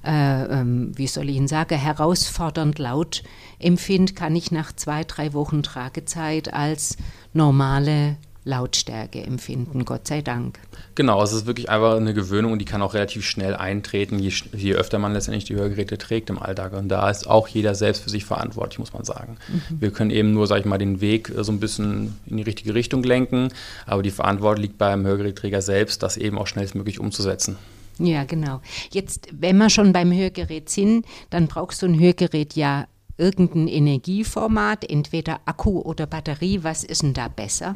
äh, 0.06 0.44
ähm, 0.46 0.92
wie 0.96 1.08
soll 1.08 1.30
ich 1.30 1.36
Ihnen 1.36 1.48
sagen, 1.48 1.78
herausfordernd 1.78 2.80
laut 2.80 3.24
empfinde, 3.60 4.14
kann 4.14 4.36
ich 4.36 4.52
nach 4.52 4.74
zwei, 4.74 5.04
drei 5.04 5.34
Wochen 5.34 5.64
Tragezeit 5.64 6.54
als 6.54 6.98
normale 7.34 8.18
Lautstärke 8.48 9.22
empfinden, 9.22 9.84
Gott 9.84 10.08
sei 10.08 10.22
Dank. 10.22 10.58
Genau, 10.96 11.22
es 11.22 11.34
ist 11.34 11.46
wirklich 11.46 11.70
einfach 11.70 11.98
eine 11.98 12.14
Gewöhnung 12.14 12.54
und 12.54 12.60
die 12.60 12.66
kann 12.66 12.82
auch 12.82 12.94
relativ 12.94 13.26
schnell 13.26 13.54
eintreten, 13.54 14.20
je, 14.20 14.32
je 14.54 14.74
öfter 14.74 15.00
man 15.00 15.14
letztendlich 15.14 15.44
die 15.44 15.56
Hörgeräte 15.56 15.98
trägt 15.98 16.30
im 16.30 16.40
Alltag. 16.40 16.74
Und 16.74 16.88
da 16.88 17.10
ist 17.10 17.28
auch 17.28 17.50
jeder 17.50 17.76
selbst 17.76 18.04
für 18.04 18.10
sich 18.10 18.24
verantwortlich, 18.24 18.80
muss 18.80 18.94
man 18.94 19.04
sagen. 19.04 19.38
Mhm. 19.50 19.82
Wir 19.82 19.92
können 19.92 20.12
eben 20.12 20.34
nur, 20.34 20.48
sag 20.48 20.60
ich 20.60 20.66
mal, 20.66 20.78
den 20.78 21.02
Weg 21.02 21.30
äh, 21.30 21.44
so 21.44 21.52
ein 21.52 21.60
bisschen 21.60 22.16
in 22.26 22.38
die 22.38 22.44
richtige 22.44 22.74
Richtung 22.74 23.04
lenken, 23.04 23.50
aber 23.86 24.02
die 24.02 24.12
Verantwortung 24.12 24.62
liegt 24.62 24.78
beim 24.78 25.06
Hörgerätträger 25.06 25.62
selbst, 25.62 26.02
das 26.02 26.16
eben 26.16 26.38
auch 26.38 26.48
schnellstmöglich 26.48 27.02
umzusetzen. 27.02 27.58
Ja, 28.00 28.24
genau. 28.24 28.62
Jetzt, 28.92 29.28
wenn 29.32 29.58
wir 29.58 29.70
schon 29.70 29.94
beim 29.94 30.12
Hörgerät 30.12 30.70
sind, 30.70 31.06
dann 31.30 31.48
brauchst 31.48 31.82
du 31.82 31.88
ein 31.88 32.00
Hörgerät 32.00 32.56
ja 32.56 32.88
irgendein 33.18 33.68
Energieformat, 33.68 34.90
entweder 34.90 35.40
Akku 35.46 35.80
oder 35.82 36.06
Batterie. 36.06 36.64
Was 36.64 36.84
ist 36.84 37.02
denn 37.02 37.14
da 37.14 37.28
besser? 37.28 37.76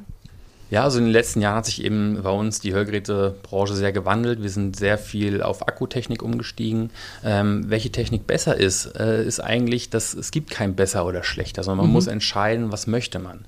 Ja, 0.72 0.84
also 0.84 1.00
in 1.00 1.04
den 1.04 1.12
letzten 1.12 1.42
Jahren 1.42 1.58
hat 1.58 1.66
sich 1.66 1.84
eben 1.84 2.22
bei 2.24 2.30
uns 2.30 2.62
die 2.62 2.74
Hörgerätebranche 2.74 3.76
sehr 3.76 3.92
gewandelt. 3.92 4.42
Wir 4.42 4.50
sind 4.50 4.78
sehr 4.78 4.98
viel 4.98 5.44
auf 5.44 5.68
Akkutechnik 5.68 6.24
umgestiegen. 6.24 6.92
Ähm, 7.26 7.70
welche 7.70 7.92
Technik 7.92 8.26
besser 8.26 8.56
ist, 8.56 8.86
äh, 8.98 9.22
ist 9.22 9.42
eigentlich, 9.42 9.90
dass 9.90 10.14
es 10.14 10.32
gibt 10.32 10.50
kein 10.50 10.74
besser 10.74 11.06
oder 11.06 11.24
schlechter, 11.24 11.64
sondern 11.64 11.80
man 11.80 11.88
mhm. 11.88 11.94
muss 11.94 12.08
entscheiden, 12.08 12.72
was 12.72 12.88
möchte 12.88 13.20
man. 13.20 13.44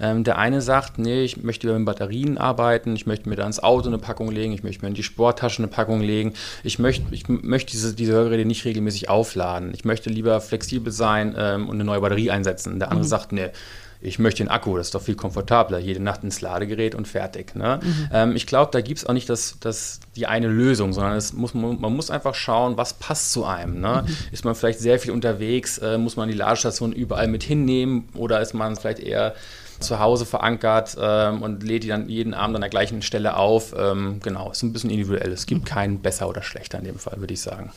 Ähm, 0.00 0.22
der 0.22 0.38
eine 0.38 0.62
sagt, 0.62 1.00
nee, 1.00 1.24
ich 1.24 1.42
möchte 1.42 1.66
lieber 1.66 1.76
mit 1.80 1.86
Batterien 1.86 2.38
arbeiten, 2.38 2.94
ich 2.94 3.06
möchte 3.06 3.28
mir 3.28 3.34
da 3.34 3.44
ins 3.44 3.60
Auto 3.60 3.88
eine 3.88 3.98
Packung 3.98 4.30
legen, 4.30 4.52
ich 4.52 4.62
möchte 4.62 4.82
mir 4.82 4.88
in 4.90 4.94
die 4.94 5.02
Sporttasche 5.02 5.58
eine 5.58 5.66
Packung 5.66 6.00
legen, 6.00 6.34
ich 6.62 6.78
möchte, 6.78 7.12
ich 7.12 7.26
möchte 7.26 7.72
diese, 7.72 7.92
diese 7.92 8.12
Hörgeräte 8.12 8.46
nicht 8.46 8.64
regelmäßig 8.64 9.08
aufladen, 9.08 9.72
ich 9.74 9.84
möchte 9.84 10.10
lieber 10.10 10.40
flexibel 10.40 10.92
sein 10.92 11.34
ähm, 11.36 11.68
und 11.68 11.74
eine 11.74 11.84
neue 11.84 12.00
Batterie 12.00 12.30
einsetzen. 12.30 12.78
Der 12.78 12.92
andere 12.92 13.04
mhm. 13.04 13.08
sagt, 13.08 13.32
nee, 13.32 13.50
ich 14.00 14.18
möchte 14.18 14.44
den 14.44 14.48
Akku, 14.48 14.76
das 14.76 14.88
ist 14.88 14.94
doch 14.94 15.02
viel 15.02 15.16
komfortabler, 15.16 15.78
jede 15.78 16.00
Nacht 16.00 16.22
ins 16.22 16.40
Ladegerät 16.40 16.94
und 16.94 17.08
fertig. 17.08 17.56
Ne? 17.56 17.80
Mhm. 17.82 18.08
Ähm, 18.12 18.36
ich 18.36 18.46
glaube, 18.46 18.70
da 18.72 18.80
gibt 18.80 18.98
es 18.98 19.06
auch 19.06 19.12
nicht 19.12 19.28
das, 19.28 19.56
das, 19.60 20.00
die 20.14 20.26
eine 20.26 20.46
Lösung, 20.46 20.92
sondern 20.92 21.16
es 21.16 21.32
muss, 21.32 21.54
man 21.54 21.78
muss 21.78 22.10
einfach 22.10 22.34
schauen, 22.34 22.76
was 22.76 22.94
passt 22.94 23.32
zu 23.32 23.44
einem. 23.44 23.80
Ne? 23.80 24.04
Mhm. 24.06 24.16
Ist 24.30 24.44
man 24.44 24.54
vielleicht 24.54 24.78
sehr 24.78 25.00
viel 25.00 25.10
unterwegs, 25.10 25.78
äh, 25.78 25.98
muss 25.98 26.16
man 26.16 26.28
die 26.28 26.34
Ladestation 26.34 26.92
überall 26.92 27.26
mit 27.26 27.42
hinnehmen 27.42 28.08
oder 28.14 28.40
ist 28.40 28.54
man 28.54 28.76
vielleicht 28.76 29.00
eher 29.00 29.34
zu 29.80 29.98
Hause 29.98 30.26
verankert 30.26 30.96
ähm, 31.00 31.42
und 31.42 31.62
lädt 31.62 31.84
die 31.84 31.88
dann 31.88 32.08
jeden 32.08 32.34
Abend 32.34 32.56
an 32.56 32.60
der 32.60 32.70
gleichen 32.70 33.02
Stelle 33.02 33.36
auf. 33.36 33.74
Ähm, 33.76 34.20
genau, 34.22 34.50
ist 34.50 34.62
ein 34.62 34.72
bisschen 34.72 34.90
individuell. 34.90 35.32
Es 35.32 35.46
gibt 35.46 35.66
keinen 35.66 36.00
besser 36.00 36.28
oder 36.28 36.42
schlechter 36.42 36.78
in 36.78 36.84
dem 36.84 36.98
Fall, 36.98 37.20
würde 37.20 37.34
ich 37.34 37.40
sagen. 37.40 37.72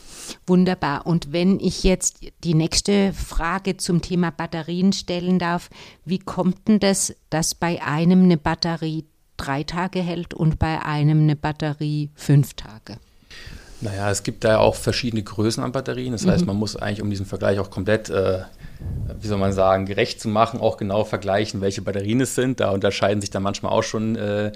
Wunderbar. 0.46 1.06
Und 1.06 1.32
wenn 1.32 1.60
ich 1.60 1.84
jetzt 1.84 2.20
die 2.44 2.54
nächste 2.54 3.12
Frage 3.12 3.76
zum 3.76 4.02
Thema 4.02 4.30
Batterien 4.30 4.92
stellen 4.92 5.38
darf, 5.38 5.70
wie 6.04 6.18
kommt 6.18 6.68
denn 6.68 6.80
das, 6.80 7.14
dass 7.30 7.54
bei 7.54 7.82
einem 7.82 8.24
eine 8.24 8.36
Batterie 8.36 9.04
drei 9.36 9.62
Tage 9.62 10.00
hält 10.00 10.34
und 10.34 10.58
bei 10.58 10.82
einem 10.82 11.22
eine 11.22 11.36
Batterie 11.36 12.10
fünf 12.14 12.54
Tage? 12.54 12.98
Naja, 13.82 14.10
es 14.10 14.22
gibt 14.22 14.44
da 14.44 14.58
auch 14.58 14.76
verschiedene 14.76 15.22
Größen 15.22 15.62
an 15.62 15.72
Batterien. 15.72 16.12
Das 16.12 16.26
heißt, 16.26 16.42
mhm. 16.42 16.48
man 16.48 16.56
muss 16.56 16.76
eigentlich, 16.76 17.02
um 17.02 17.10
diesen 17.10 17.26
Vergleich 17.26 17.58
auch 17.58 17.70
komplett 17.70 18.08
äh, 18.10 18.42
wie 19.20 19.26
soll 19.26 19.38
man 19.38 19.52
sagen, 19.52 19.86
gerecht 19.86 20.20
zu 20.20 20.28
machen, 20.28 20.60
auch 20.60 20.76
genau 20.76 21.04
vergleichen, 21.04 21.60
welche 21.60 21.82
Batterien 21.82 22.20
es 22.20 22.34
sind. 22.34 22.60
Da 22.60 22.70
unterscheiden 22.70 23.20
sich 23.20 23.30
dann 23.30 23.42
manchmal 23.42 23.72
auch 23.72 23.82
schon 23.82 24.16
äh, 24.16 24.52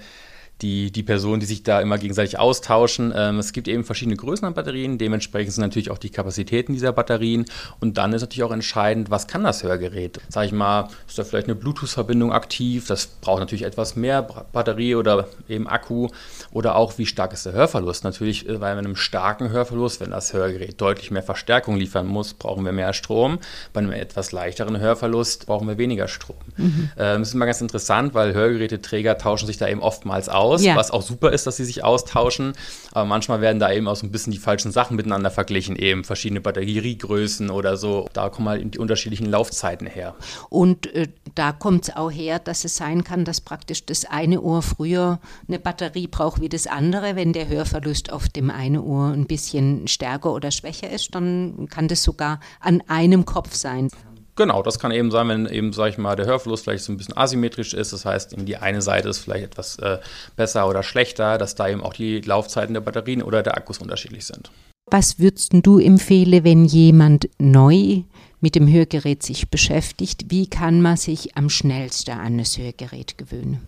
die, 0.61 0.91
die 0.91 1.03
Personen, 1.03 1.39
die 1.39 1.45
sich 1.45 1.63
da 1.63 1.81
immer 1.81 1.97
gegenseitig 1.97 2.39
austauschen. 2.39 3.13
Ähm, 3.15 3.39
es 3.39 3.53
gibt 3.53 3.67
eben 3.67 3.83
verschiedene 3.83 4.17
Größen 4.17 4.47
an 4.47 4.53
Batterien, 4.53 4.97
dementsprechend 4.97 5.53
sind 5.53 5.61
natürlich 5.61 5.91
auch 5.91 5.97
die 5.97 6.09
Kapazitäten 6.09 6.73
dieser 6.73 6.91
Batterien 6.91 7.45
und 7.79 7.97
dann 7.97 8.13
ist 8.13 8.21
natürlich 8.21 8.43
auch 8.43 8.51
entscheidend, 8.51 9.11
was 9.11 9.27
kann 9.27 9.43
das 9.43 9.63
Hörgerät? 9.63 10.19
Sag 10.29 10.45
ich 10.45 10.51
mal, 10.51 10.89
ist 11.07 11.19
da 11.19 11.23
vielleicht 11.23 11.47
eine 11.47 11.55
Bluetooth-Verbindung 11.55 12.31
aktiv? 12.31 12.87
Das 12.87 13.05
braucht 13.05 13.39
natürlich 13.39 13.65
etwas 13.65 13.95
mehr 13.95 14.23
Batterie 14.51 14.95
oder 14.95 15.27
eben 15.47 15.67
Akku 15.67 16.07
oder 16.51 16.75
auch 16.75 16.97
wie 16.97 17.05
stark 17.05 17.33
ist 17.33 17.45
der 17.45 17.53
Hörverlust? 17.53 18.03
Natürlich, 18.03 18.49
äh, 18.49 18.57
bei 18.57 18.71
einem 18.71 18.95
starken 18.95 19.49
Hörverlust, 19.49 20.01
wenn 20.01 20.11
das 20.11 20.33
Hörgerät 20.33 20.81
deutlich 20.81 21.11
mehr 21.11 21.23
Verstärkung 21.23 21.77
liefern 21.77 22.07
muss, 22.07 22.33
brauchen 22.33 22.65
wir 22.65 22.71
mehr 22.71 22.93
Strom. 22.93 23.37
Bei 23.73 23.79
einem 23.79 23.91
etwas 23.91 24.31
leichteren 24.31 24.79
Hörverlust 24.79 25.45
brauchen 25.45 25.67
wir 25.67 25.77
weniger 25.77 26.07
Strom. 26.07 26.37
Mhm. 26.57 26.89
Ähm, 26.97 27.19
das 27.19 27.29
ist 27.29 27.33
immer 27.35 27.45
ganz 27.45 27.61
interessant, 27.61 28.15
weil 28.15 28.33
Hörgeräteträger 28.33 29.19
tauschen 29.19 29.45
sich 29.45 29.57
da 29.57 29.67
eben 29.67 29.81
oftmals 29.81 30.29
aus 30.29 30.46
aus, 30.47 30.63
ja. 30.63 30.75
was 30.75 30.91
auch 30.91 31.01
super 31.01 31.31
ist, 31.31 31.45
dass 31.45 31.57
sie 31.57 31.65
sich 31.65 31.83
austauschen. 31.83 32.53
Aber 32.91 33.05
manchmal 33.05 33.41
werden 33.41 33.59
da 33.59 33.71
eben 33.71 33.87
auch 33.87 33.95
so 33.95 34.05
ein 34.05 34.11
bisschen 34.11 34.31
die 34.31 34.39
falschen 34.39 34.71
Sachen 34.71 34.95
miteinander 34.95 35.29
verglichen, 35.29 35.75
eben 35.75 36.03
verschiedene 36.03 36.41
Batteriegrößen 36.41 37.49
oder 37.49 37.77
so. 37.77 38.07
Da 38.13 38.29
kommen 38.29 38.49
halt 38.49 38.73
die 38.73 38.79
unterschiedlichen 38.79 39.27
Laufzeiten 39.27 39.87
her. 39.87 40.15
Und 40.49 40.93
äh, 40.93 41.07
da 41.35 41.51
kommt 41.51 41.89
es 41.89 41.95
auch 41.95 42.11
her, 42.11 42.39
dass 42.39 42.65
es 42.65 42.77
sein 42.77 43.03
kann, 43.03 43.25
dass 43.25 43.41
praktisch 43.41 43.85
das 43.85 44.05
eine 44.05 44.41
Ohr 44.41 44.61
früher 44.61 45.19
eine 45.47 45.59
Batterie 45.59 46.07
braucht 46.07 46.41
wie 46.41 46.49
das 46.49 46.67
andere. 46.67 47.15
Wenn 47.15 47.33
der 47.33 47.47
Hörverlust 47.47 48.11
auf 48.11 48.29
dem 48.29 48.49
einen 48.49 48.77
Ohr 48.77 49.09
ein 49.09 49.27
bisschen 49.27 49.87
stärker 49.87 50.33
oder 50.33 50.51
schwächer 50.51 50.89
ist, 50.89 51.13
dann 51.13 51.67
kann 51.69 51.87
das 51.87 52.03
sogar 52.03 52.39
an 52.59 52.81
einem 52.87 53.25
Kopf 53.25 53.53
sein. 53.53 53.89
Genau, 54.37 54.61
das 54.61 54.77
kann 54.77 54.91
eben 54.91 55.09
sein, 55.09 55.27
wenn 55.27 55.45
eben, 55.47 55.73
sag 55.73 55.89
ich 55.89 55.97
mal, 55.97 56.15
der 56.15 56.27
Hörfluss 56.27 56.61
vielleicht 56.61 56.83
so 56.83 56.93
ein 56.93 56.97
bisschen 56.97 57.17
asymmetrisch 57.17 57.73
ist. 57.73 57.91
Das 57.91 58.05
heißt, 58.05 58.35
die 58.37 58.57
eine 58.57 58.83
Seite 58.83 59.09
ist 59.09 59.17
vielleicht 59.17 59.45
etwas 59.45 59.79
äh, 59.79 59.97
besser 60.35 60.69
oder 60.69 60.83
schlechter, 60.83 61.39
dass 61.39 61.55
da 61.55 61.67
eben 61.67 61.83
auch 61.83 61.93
die 61.93 62.21
Laufzeiten 62.21 62.75
der 62.75 62.81
Batterien 62.81 63.23
oder 63.23 63.41
der 63.41 63.57
Akkus 63.57 63.79
unterschiedlich 63.79 64.25
sind. 64.25 64.51
Was 64.89 65.19
würdest 65.19 65.53
du 65.53 65.79
empfehlen, 65.79 66.43
wenn 66.43 66.65
jemand 66.65 67.29
neu 67.39 68.03
mit 68.39 68.53
dem 68.53 68.71
Hörgerät 68.71 69.23
sich 69.23 69.49
beschäftigt? 69.49 70.25
Wie 70.29 70.47
kann 70.47 70.81
man 70.81 70.97
sich 70.97 71.35
am 71.35 71.49
schnellsten 71.49 72.11
an 72.11 72.37
das 72.37 72.59
Hörgerät 72.59 73.17
gewöhnen? 73.17 73.67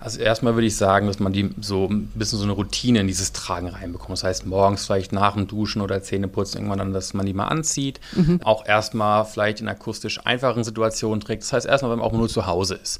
Also 0.00 0.18
erstmal 0.18 0.54
würde 0.54 0.66
ich 0.66 0.76
sagen, 0.76 1.06
dass 1.06 1.20
man 1.20 1.32
die 1.32 1.50
so 1.60 1.86
ein 1.86 2.06
bisschen 2.14 2.38
so 2.38 2.44
eine 2.44 2.52
Routine 2.52 3.00
in 3.00 3.06
dieses 3.06 3.32
Tragen 3.32 3.68
reinbekommt. 3.68 4.12
Das 4.12 4.24
heißt, 4.24 4.46
morgens 4.46 4.86
vielleicht 4.86 5.12
nach 5.12 5.34
dem 5.34 5.46
Duschen 5.46 5.82
oder 5.82 6.02
Zähneputzen 6.02 6.58
irgendwann 6.58 6.78
dann, 6.78 6.92
dass 6.94 7.12
man 7.12 7.26
die 7.26 7.34
mal 7.34 7.48
anzieht. 7.48 8.00
Mhm. 8.16 8.40
Auch 8.42 8.66
erstmal 8.66 9.26
vielleicht 9.26 9.60
in 9.60 9.68
akustisch 9.68 10.24
einfachen 10.24 10.64
Situationen 10.64 11.20
trägt. 11.20 11.42
Das 11.42 11.52
heißt 11.52 11.66
erstmal, 11.66 11.92
wenn 11.92 11.98
man 11.98 12.08
auch 12.08 12.12
nur 12.12 12.28
zu 12.28 12.46
Hause 12.46 12.76
ist. 12.76 12.98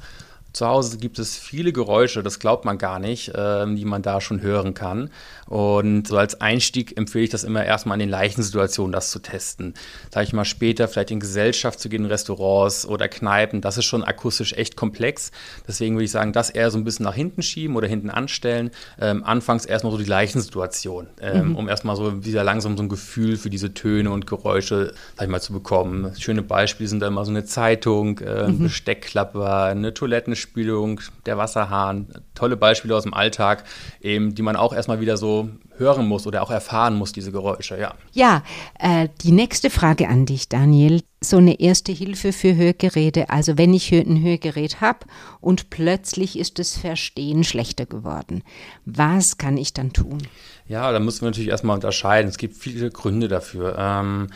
Zu 0.53 0.67
Hause 0.67 0.99
gibt 0.99 1.19
es 1.19 1.39
viele 1.39 1.73
Geräusche, 1.73 2.23
das 2.23 2.39
glaubt 2.39 2.65
man 2.65 2.77
gar 2.79 2.99
nicht, 2.99 3.29
äh, 3.29 3.67
die 3.75 3.85
man 3.85 4.03
da 4.03 4.21
schon 4.21 4.43
hören 4.43 4.75
kann. 4.75 5.11
Und 5.47 6.09
so 6.09 6.17
als 6.17 6.41
Einstieg 6.41 6.97
empfehle 6.97 7.25
ich 7.25 7.31
das 7.31 7.45
immer 7.45 7.65
erstmal 7.65 7.97
in 7.97 8.01
den 8.01 8.09
leichten 8.09 8.43
Situationen, 8.43 8.93
das 8.93 9.11
zu 9.11 9.21
testen. 9.21 9.75
Sag 10.13 10.25
ich 10.25 10.33
mal 10.33 10.45
später 10.45 10.89
vielleicht 10.89 11.11
in 11.11 11.21
Gesellschaft 11.21 11.81
zu 11.81 11.89
gehen, 11.89 12.07
Restaurants 12.07 12.87
oder 12.87 13.09
Kneipen, 13.09 13.61
das 13.61 13.79
ist 13.79 13.85
schon 13.85 14.03
akustisch 14.03 14.53
echt 14.55 14.77
komplex. 14.77 15.31
Deswegen 15.67 15.95
würde 15.95 16.05
ich 16.05 16.11
sagen, 16.11 16.33
das 16.33 16.51
eher 16.51 16.71
so 16.71 16.79
ein 16.79 16.85
bisschen 16.85 17.05
nach 17.05 17.15
hinten 17.15 17.43
schieben 17.43 17.77
oder 17.77 17.87
hinten 17.87 18.11
anstellen. 18.11 18.71
Ähm, 19.01 19.23
anfangs 19.25 19.67
erstmal 19.67 19.93
so 19.93 19.99
die 19.99 20.05
leichten 20.05 20.41
Situationen, 20.41 21.11
ähm, 21.21 21.51
mhm. 21.51 21.57
um 21.57 21.69
erstmal 21.69 21.97
so 21.97 22.25
wieder 22.25 22.45
langsam 22.45 22.77
so 22.77 22.83
ein 22.83 22.89
Gefühl 22.89 23.37
für 23.37 23.51
diese 23.51 23.73
Töne 23.75 24.11
und 24.11 24.27
Geräusche, 24.27 24.95
sag 25.17 25.25
ich 25.25 25.31
mal, 25.31 25.41
zu 25.41 25.53
bekommen. 25.53 26.13
Schöne 26.19 26.43
Beispiele 26.43 26.89
sind 26.89 27.01
da 27.01 27.09
immer 27.09 27.25
so 27.25 27.31
eine 27.31 27.45
Zeitung, 27.45 28.19
äh, 28.19 28.49
mhm. 28.49 28.65
Besteckklapper, 28.65 29.65
eine 29.65 29.95
Toiletten 29.95 30.37
Spülung, 30.41 31.01
der 31.27 31.39
Wasserhahn, 31.39 32.09
tolle 32.35 32.57
Beispiele 32.57 32.97
aus 32.97 33.05
dem 33.05 33.15
Alltag, 33.15 33.65
eben, 34.01 34.35
die 34.35 34.43
man 34.43 34.57
auch 34.57 34.73
erstmal 34.73 35.01
wieder 35.01 35.17
so 35.17 35.49
hören 35.77 36.07
muss 36.07 36.27
oder 36.27 36.43
auch 36.43 36.51
erfahren 36.51 36.95
muss, 36.95 37.13
diese 37.13 37.33
Geräusche, 37.33 37.79
ja. 37.79 37.95
Ja, 38.13 38.43
äh, 38.79 39.09
die 39.23 39.33
nächste 39.33 39.71
Frage 39.71 40.09
an 40.09 40.27
dich, 40.27 40.49
Daniel. 40.49 41.03
So 41.23 41.37
eine 41.37 41.61
erste 41.61 41.93
Hilfe 41.93 42.33
für 42.33 42.57
Hörgeräte. 42.57 43.29
Also 43.29 43.59
wenn 43.59 43.75
ich 43.75 43.93
ein 43.93 44.23
Hörgerät 44.23 44.81
habe 44.81 45.01
und 45.41 45.69
plötzlich 45.69 46.39
ist 46.39 46.59
das 46.59 46.79
Verstehen 46.79 47.45
schlechter 47.45 47.85
geworden, 47.85 48.43
was 48.87 49.37
kann 49.37 49.59
ich 49.59 49.75
dann 49.75 49.93
tun? 49.93 50.19
Ja, 50.67 50.93
da 50.93 51.01
müssen 51.01 51.23
wir 51.23 51.31
natürlich 51.31 51.51
erstmal 51.51 51.75
unterscheiden. 51.75 52.29
Es 52.29 52.39
gibt 52.39 52.57
viele 52.57 52.91
Gründe 52.91 53.29
dafür. 53.29 53.77
Ähm, 53.77 54.29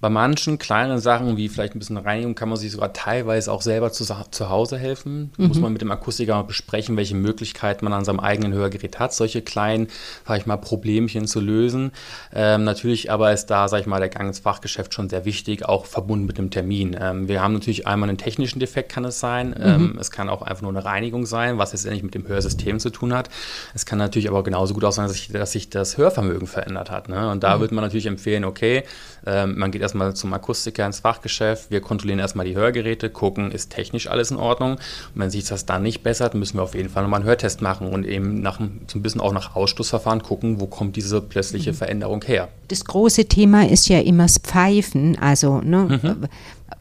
bei 0.00 0.08
manchen 0.08 0.58
kleineren 0.58 0.98
Sachen, 0.98 1.36
wie 1.36 1.50
vielleicht 1.50 1.74
ein 1.74 1.78
bisschen 1.78 1.98
Reinigung, 1.98 2.34
kann 2.34 2.48
man 2.48 2.56
sich 2.56 2.72
sogar 2.72 2.94
teilweise 2.94 3.52
auch 3.52 3.60
selber 3.60 3.92
zu, 3.92 4.04
zu 4.04 4.48
Hause 4.48 4.78
helfen. 4.78 5.30
Mhm. 5.36 5.48
Muss 5.48 5.60
man 5.60 5.72
mit 5.74 5.82
dem 5.82 5.90
Akustiker 5.90 6.36
mal 6.36 6.42
besprechen, 6.42 6.96
welche 6.96 7.14
Möglichkeiten 7.14 7.84
man 7.84 7.92
an 7.92 8.06
seinem 8.06 8.20
eigenen 8.20 8.54
Hörgerät 8.54 8.98
hat, 8.98 9.12
solche 9.12 9.42
kleinen, 9.42 9.88
sag 10.26 10.38
ich 10.38 10.46
mal, 10.46 10.56
Problemchen 10.56 11.26
zu 11.26 11.40
lösen. 11.40 11.92
Ähm, 12.34 12.64
natürlich 12.64 13.10
aber 13.10 13.32
ist 13.32 13.46
da, 13.46 13.68
sag 13.68 13.80
ich 13.80 13.86
mal, 13.86 14.00
der 14.00 14.08
Gang 14.08 14.28
ins 14.28 14.38
Fachgeschäft 14.38 14.94
schon 14.94 15.10
sehr 15.10 15.26
wichtig, 15.26 15.66
auch 15.66 15.84
verbunden 15.84 16.24
mit 16.24 16.38
dem 16.38 16.50
Termin. 16.50 16.96
Ähm, 16.98 17.28
wir 17.28 17.42
haben 17.42 17.52
natürlich 17.52 17.86
einmal 17.86 18.08
einen 18.08 18.18
technischen 18.18 18.58
Defekt, 18.58 18.90
kann 18.90 19.04
es 19.04 19.20
sein. 19.20 19.50
Mhm. 19.50 19.62
Ähm, 19.62 19.98
es 20.00 20.10
kann 20.10 20.30
auch 20.30 20.40
einfach 20.40 20.62
nur 20.62 20.70
eine 20.70 20.82
Reinigung 20.82 21.26
sein, 21.26 21.58
was 21.58 21.72
letztendlich 21.72 22.02
mit 22.02 22.14
dem 22.14 22.26
Hörsystem 22.26 22.80
zu 22.80 22.88
tun 22.88 23.12
hat. 23.12 23.28
Es 23.74 23.84
kann 23.84 23.98
natürlich 23.98 24.30
aber 24.30 24.42
genauso 24.44 24.72
gut 24.72 24.84
auch 24.84 24.92
sein, 24.92 25.08
dass 25.08 25.12
sich, 25.12 25.28
dass 25.28 25.52
sich 25.52 25.68
das 25.68 25.98
Hörvermögen 25.98 26.46
verändert 26.46 26.90
hat. 26.90 27.10
Ne? 27.10 27.30
Und 27.30 27.42
da 27.42 27.56
mhm. 27.56 27.60
würde 27.60 27.74
man 27.74 27.84
natürlich 27.84 28.06
empfehlen, 28.06 28.46
okay, 28.46 28.84
ähm, 29.26 29.58
man 29.58 29.70
geht 29.70 29.82
erst 29.82 29.89
erstmal 29.90 30.14
zum 30.14 30.32
Akustiker 30.32 30.86
ins 30.86 31.00
Fachgeschäft. 31.00 31.70
Wir 31.70 31.80
kontrollieren 31.80 32.20
erstmal 32.20 32.46
die 32.46 32.54
Hörgeräte, 32.54 33.10
gucken, 33.10 33.50
ist 33.50 33.70
technisch 33.70 34.06
alles 34.06 34.30
in 34.30 34.36
Ordnung. 34.36 34.72
Und 34.74 34.80
wenn 35.14 35.30
sich 35.30 35.44
das 35.44 35.66
dann 35.66 35.82
nicht 35.82 36.02
bessert, 36.02 36.34
müssen 36.34 36.58
wir 36.58 36.62
auf 36.62 36.76
jeden 36.76 36.88
Fall 36.88 37.02
nochmal 37.02 37.20
einen 37.20 37.28
Hörtest 37.28 37.60
machen 37.60 37.88
und 37.88 38.06
eben 38.06 38.40
nach, 38.40 38.60
so 38.86 38.98
ein 38.98 39.02
bisschen 39.02 39.20
auch 39.20 39.32
nach 39.32 39.56
Ausschlussverfahren 39.56 40.22
gucken, 40.22 40.60
wo 40.60 40.66
kommt 40.66 40.94
diese 40.94 41.20
plötzliche 41.20 41.72
mhm. 41.72 41.76
Veränderung 41.76 42.22
her. 42.24 42.48
Das 42.68 42.84
große 42.84 43.24
Thema 43.24 43.68
ist 43.68 43.88
ja 43.88 43.98
immer 43.98 44.24
das 44.24 44.38
Pfeifen. 44.38 45.18
Also, 45.18 45.60
ne, 45.60 45.98
mhm. 46.00 46.28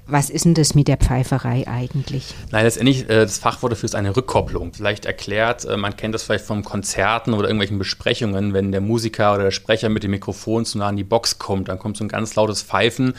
Was 0.07 0.29
ist 0.31 0.45
denn 0.45 0.55
das 0.55 0.73
mit 0.73 0.87
der 0.87 0.97
Pfeiferei 0.97 1.67
eigentlich? 1.67 2.33
Nein, 2.51 2.63
letztendlich, 2.65 3.03
äh, 3.09 3.21
das 3.21 3.37
Fachwort 3.37 3.71
dafür 3.73 3.85
ist 3.85 3.95
eine 3.95 4.15
Rückkopplung. 4.15 4.73
Vielleicht 4.73 5.05
erklärt, 5.05 5.65
äh, 5.65 5.77
man 5.77 5.95
kennt 5.95 6.15
das 6.15 6.23
vielleicht 6.23 6.45
von 6.45 6.63
Konzerten 6.63 7.33
oder 7.33 7.47
irgendwelchen 7.47 7.77
Besprechungen, 7.77 8.53
wenn 8.53 8.71
der 8.71 8.81
Musiker 8.81 9.35
oder 9.35 9.43
der 9.43 9.51
Sprecher 9.51 9.89
mit 9.89 10.03
dem 10.03 10.11
Mikrofon 10.11 10.65
zu 10.65 10.79
nah 10.79 10.87
an 10.87 10.97
die 10.97 11.03
Box 11.03 11.37
kommt, 11.37 11.67
dann 11.67 11.77
kommt 11.77 11.97
so 11.97 12.03
ein 12.03 12.07
ganz 12.07 12.35
lautes 12.35 12.63
Pfeifen 12.63 13.13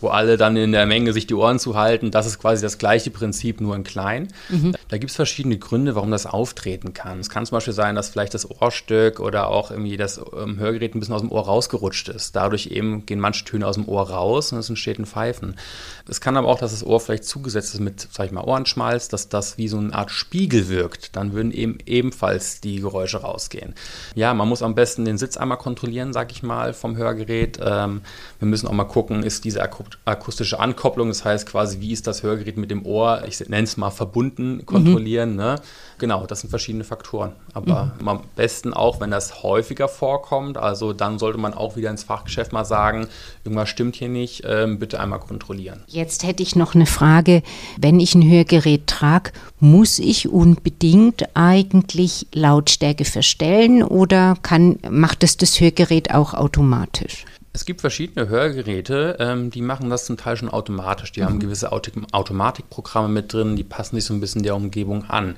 wo 0.00 0.08
alle 0.08 0.36
dann 0.36 0.56
in 0.56 0.72
der 0.72 0.86
Menge 0.86 1.12
sich 1.12 1.26
die 1.26 1.34
Ohren 1.34 1.58
zuhalten. 1.58 2.10
Das 2.10 2.26
ist 2.26 2.38
quasi 2.38 2.62
das 2.62 2.78
gleiche 2.78 3.10
Prinzip, 3.10 3.60
nur 3.60 3.74
in 3.74 3.84
klein. 3.84 4.28
Mhm. 4.48 4.74
Da 4.88 4.98
gibt 4.98 5.10
es 5.10 5.16
verschiedene 5.16 5.58
Gründe, 5.58 5.94
warum 5.94 6.10
das 6.10 6.26
auftreten 6.26 6.92
kann. 6.92 7.20
Es 7.20 7.30
kann 7.30 7.46
zum 7.46 7.56
Beispiel 7.56 7.72
sein, 7.72 7.94
dass 7.94 8.10
vielleicht 8.10 8.34
das 8.34 8.50
Ohrstück 8.50 9.20
oder 9.20 9.48
auch 9.48 9.70
irgendwie 9.70 9.96
das 9.96 10.20
ähm, 10.36 10.58
Hörgerät 10.58 10.94
ein 10.94 11.00
bisschen 11.00 11.14
aus 11.14 11.22
dem 11.22 11.32
Ohr 11.32 11.44
rausgerutscht 11.44 12.08
ist. 12.08 12.36
Dadurch 12.36 12.66
eben 12.66 13.06
gehen 13.06 13.20
manche 13.20 13.44
Töne 13.44 13.66
aus 13.66 13.76
dem 13.76 13.88
Ohr 13.88 14.10
raus 14.10 14.52
und 14.52 14.58
es 14.58 14.68
entsteht 14.68 14.98
ein 14.98 15.06
Pfeifen. 15.06 15.56
Es 16.08 16.20
kann 16.20 16.36
aber 16.36 16.48
auch, 16.48 16.58
dass 16.58 16.72
das 16.72 16.84
Ohr 16.84 17.00
vielleicht 17.00 17.24
zugesetzt 17.24 17.74
ist 17.74 17.80
mit, 17.80 18.08
sag 18.12 18.26
ich 18.26 18.32
mal, 18.32 18.44
Ohrenschmalz, 18.44 19.08
dass 19.08 19.28
das 19.28 19.56
wie 19.56 19.68
so 19.68 19.78
eine 19.78 19.94
Art 19.94 20.10
Spiegel 20.10 20.68
wirkt. 20.68 21.16
Dann 21.16 21.32
würden 21.32 21.50
eben 21.50 21.78
ebenfalls 21.86 22.60
die 22.60 22.80
Geräusche 22.80 23.22
rausgehen. 23.22 23.74
Ja, 24.14 24.34
man 24.34 24.48
muss 24.48 24.62
am 24.62 24.74
besten 24.74 25.04
den 25.04 25.18
Sitz 25.18 25.36
einmal 25.36 25.58
kontrollieren, 25.58 26.12
sag 26.12 26.30
ich 26.30 26.42
mal, 26.42 26.74
vom 26.74 26.96
Hörgerät. 26.96 27.58
Ähm, 27.62 28.02
wir 28.38 28.48
müssen 28.48 28.68
auch 28.68 28.72
mal 28.72 28.84
gucken, 28.84 29.22
ist 29.22 29.44
diese 29.44 29.62
akustische 30.04 30.60
Ankopplung, 30.60 31.08
das 31.08 31.24
heißt 31.24 31.46
quasi, 31.46 31.80
wie 31.80 31.92
ist 31.92 32.06
das 32.06 32.22
Hörgerät 32.22 32.56
mit 32.56 32.70
dem 32.70 32.84
Ohr, 32.84 33.22
ich 33.26 33.40
nenne 33.40 33.64
es 33.64 33.76
mal 33.76 33.90
verbunden, 33.90 34.64
kontrollieren. 34.66 35.30
Mhm. 35.30 35.36
Ne? 35.36 35.60
Genau, 35.98 36.26
das 36.26 36.40
sind 36.40 36.50
verschiedene 36.50 36.84
Faktoren. 36.84 37.32
Aber 37.52 37.92
mhm. 38.00 38.08
am 38.08 38.20
besten 38.36 38.74
auch, 38.74 39.00
wenn 39.00 39.10
das 39.10 39.42
häufiger 39.42 39.88
vorkommt, 39.88 40.58
also 40.58 40.92
dann 40.92 41.18
sollte 41.18 41.38
man 41.38 41.54
auch 41.54 41.76
wieder 41.76 41.90
ins 41.90 42.04
Fachgeschäft 42.04 42.52
mal 42.52 42.64
sagen, 42.64 43.06
irgendwas 43.44 43.68
stimmt 43.68 43.96
hier 43.96 44.08
nicht, 44.08 44.42
ähm, 44.46 44.78
bitte 44.78 45.00
einmal 45.00 45.20
kontrollieren. 45.20 45.82
Jetzt 45.86 46.24
hätte 46.24 46.42
ich 46.42 46.56
noch 46.56 46.74
eine 46.74 46.86
Frage. 46.86 47.42
Wenn 47.78 48.00
ich 48.00 48.14
ein 48.14 48.28
Hörgerät 48.28 48.86
trage, 48.86 49.32
muss 49.60 49.98
ich 49.98 50.28
unbedingt 50.28 51.24
eigentlich 51.34 52.26
Lautstärke 52.32 53.04
verstellen 53.04 53.82
oder 53.82 54.36
kann, 54.42 54.78
macht 54.90 55.22
es 55.22 55.36
das 55.36 55.60
Hörgerät 55.60 56.12
auch 56.12 56.34
automatisch? 56.34 57.24
Es 57.56 57.64
gibt 57.64 57.82
verschiedene 57.82 58.28
Hörgeräte, 58.28 59.16
ähm, 59.20 59.50
die 59.50 59.62
machen 59.62 59.88
das 59.88 60.06
zum 60.06 60.16
Teil 60.16 60.36
schon 60.36 60.48
automatisch. 60.48 61.12
Die 61.12 61.20
mhm. 61.20 61.26
haben 61.26 61.38
gewisse 61.38 61.70
Auto 61.70 61.92
Automatikprogramme 62.10 63.08
mit 63.08 63.32
drin, 63.32 63.54
die 63.54 63.62
passen 63.62 63.94
sich 63.94 64.04
so 64.04 64.12
ein 64.12 64.18
bisschen 64.18 64.42
der 64.42 64.56
Umgebung 64.56 65.08
an. 65.08 65.36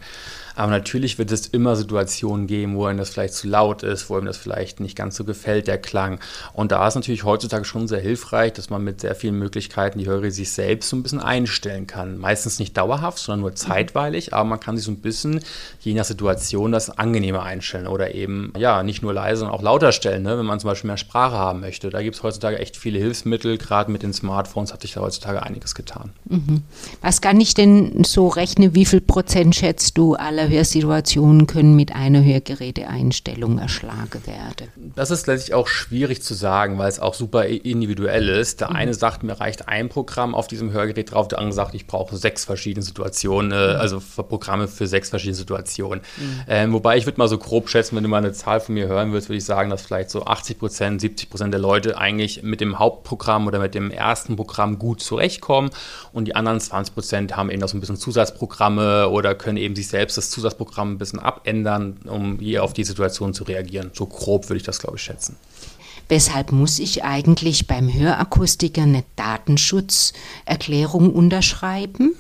Aber 0.56 0.70
natürlich 0.70 1.18
wird 1.18 1.30
es 1.30 1.46
immer 1.46 1.76
Situationen 1.76 2.46
geben, 2.46 2.76
wo 2.76 2.86
einem 2.86 2.98
das 2.98 3.10
vielleicht 3.10 3.34
zu 3.34 3.46
laut 3.46 3.82
ist, 3.82 4.08
wo 4.08 4.16
einem 4.16 4.26
das 4.26 4.38
vielleicht 4.38 4.80
nicht 4.80 4.96
ganz 4.96 5.16
so 5.16 5.25
gefällt, 5.25 5.68
der 5.68 5.78
Klang. 5.78 6.18
Und 6.54 6.72
da 6.72 6.88
ist 6.88 6.94
natürlich 6.94 7.25
heutzutage 7.25 7.66
schon 7.66 7.86
sehr 7.86 8.00
hilfreich, 8.00 8.54
dass 8.54 8.70
man 8.70 8.82
mit 8.82 9.02
sehr 9.02 9.14
vielen 9.14 9.38
Möglichkeiten 9.38 9.98
die 9.98 10.06
Hörer 10.06 10.30
sich 10.30 10.50
selbst 10.50 10.88
so 10.88 10.96
ein 10.96 11.02
bisschen 11.02 11.20
einstellen 11.20 11.86
kann. 11.86 12.18
Meistens 12.18 12.58
nicht 12.58 12.76
dauerhaft, 12.76 13.18
sondern 13.18 13.40
nur 13.42 13.54
zeitweilig, 13.54 14.32
aber 14.32 14.44
man 14.44 14.58
kann 14.58 14.76
sich 14.76 14.86
so 14.86 14.90
ein 14.90 15.00
bisschen, 15.00 15.40
je 15.80 15.92
nach 15.92 16.04
Situation, 16.04 16.72
das 16.72 16.90
angenehmer 16.90 17.42
einstellen 17.42 17.86
oder 17.86 18.14
eben, 18.14 18.52
ja, 18.56 18.82
nicht 18.82 19.02
nur 19.02 19.12
leise, 19.12 19.40
sondern 19.40 19.56
auch 19.56 19.62
lauter 19.62 19.92
stellen, 19.92 20.22
ne? 20.22 20.38
wenn 20.38 20.46
man 20.46 20.58
zum 20.58 20.70
Beispiel 20.70 20.88
mehr 20.88 20.96
Sprache 20.96 21.36
haben 21.36 21.60
möchte. 21.60 21.90
Da 21.90 22.00
gibt 22.02 22.16
es 22.16 22.22
heutzutage 22.22 22.58
echt 22.58 22.78
viele 22.78 22.98
Hilfsmittel, 22.98 23.58
gerade 23.58 23.92
mit 23.92 24.02
den 24.02 24.14
Smartphones 24.14 24.72
hat 24.72 24.80
sich 24.80 24.94
da 24.94 25.02
heutzutage 25.02 25.42
einiges 25.42 25.75
getan. 25.75 26.12
Mhm. 26.25 26.62
Was 27.02 27.20
kann 27.20 27.40
ich 27.40 27.52
denn 27.52 28.04
so 28.04 28.28
rechnen, 28.28 28.75
wie 28.75 28.86
viel 28.86 29.02
Prozent 29.02 29.54
schätzt 29.54 29.98
du 29.98 30.14
aller 30.14 30.45
Hörsituationen 30.48 31.46
können 31.46 31.76
mit 31.76 31.94
einer 31.94 32.22
Hörgeräteeinstellung 32.22 33.58
erschlagen 33.58 34.26
werden? 34.26 34.92
Das 34.94 35.10
ist 35.10 35.26
letztlich 35.26 35.54
auch 35.54 35.68
schwierig 35.68 36.22
zu 36.22 36.34
sagen, 36.34 36.78
weil 36.78 36.88
es 36.88 37.00
auch 37.00 37.14
super 37.14 37.46
individuell 37.46 38.28
ist. 38.28 38.60
Der 38.60 38.70
mhm. 38.70 38.76
eine 38.76 38.94
sagt, 38.94 39.22
mir 39.22 39.40
reicht 39.40 39.68
ein 39.68 39.88
Programm 39.88 40.34
auf 40.34 40.46
diesem 40.46 40.72
Hörgerät 40.72 41.12
drauf, 41.12 41.28
der 41.28 41.38
andere 41.38 41.54
sagt, 41.54 41.74
ich 41.74 41.86
brauche 41.86 42.16
sechs 42.16 42.44
verschiedene 42.44 42.84
Situationen, 42.84 43.52
äh, 43.52 43.74
mhm. 43.74 43.80
also 43.80 44.02
Programme 44.16 44.68
für 44.68 44.86
sechs 44.86 45.10
verschiedene 45.10 45.36
Situationen. 45.36 46.00
Mhm. 46.16 46.40
Ähm, 46.48 46.72
wobei 46.72 46.96
ich 46.96 47.06
würde 47.06 47.18
mal 47.18 47.28
so 47.28 47.38
grob 47.38 47.68
schätzen, 47.68 47.96
wenn 47.96 48.02
du 48.02 48.08
mal 48.08 48.18
eine 48.18 48.32
Zahl 48.32 48.60
von 48.60 48.74
mir 48.74 48.88
hören 48.88 49.12
würdest, 49.12 49.28
würde 49.28 49.38
ich 49.38 49.44
sagen, 49.44 49.70
dass 49.70 49.82
vielleicht 49.82 50.10
so 50.10 50.24
80 50.24 50.58
Prozent, 50.58 51.00
70 51.00 51.30
Prozent 51.30 51.52
der 51.52 51.60
Leute 51.60 51.98
eigentlich 51.98 52.42
mit 52.42 52.60
dem 52.60 52.78
Hauptprogramm 52.78 53.46
oder 53.46 53.58
mit 53.58 53.74
dem 53.74 53.90
ersten 53.90 54.36
Programm 54.36 54.78
gut 54.78 55.00
zurechtkommen 55.00 55.70
und 56.12 56.26
die 56.26 56.34
anderen 56.34 56.60
20 56.60 56.94
Prozent 56.94 57.36
haben 57.36 57.50
eben 57.50 57.60
noch 57.60 57.68
so 57.68 57.76
ein 57.76 57.80
bisschen 57.80 57.96
Zusatzprogramme 57.96 59.08
oder 59.08 59.34
können 59.34 59.56
eben 59.56 59.76
sich 59.76 59.88
selbst 59.88 60.16
das 60.16 60.30
Zusatzprogramm 60.36 60.92
ein 60.92 60.98
bisschen 60.98 61.18
abändern, 61.18 61.96
um 62.04 62.38
hier 62.38 62.62
auf 62.62 62.74
die 62.74 62.84
Situation 62.84 63.32
zu 63.32 63.44
reagieren. 63.44 63.90
So 63.94 64.04
grob 64.06 64.48
würde 64.48 64.58
ich 64.58 64.62
das, 64.62 64.78
glaube 64.78 64.96
ich, 64.96 65.02
schätzen. 65.02 65.36
Weshalb 66.08 66.52
muss 66.52 66.78
ich 66.78 67.04
eigentlich 67.04 67.66
beim 67.66 67.92
Hörakustiker 67.92 68.82
eine 68.82 69.02
Datenschutzerklärung 69.16 71.12
unterschreiben? 71.12 72.14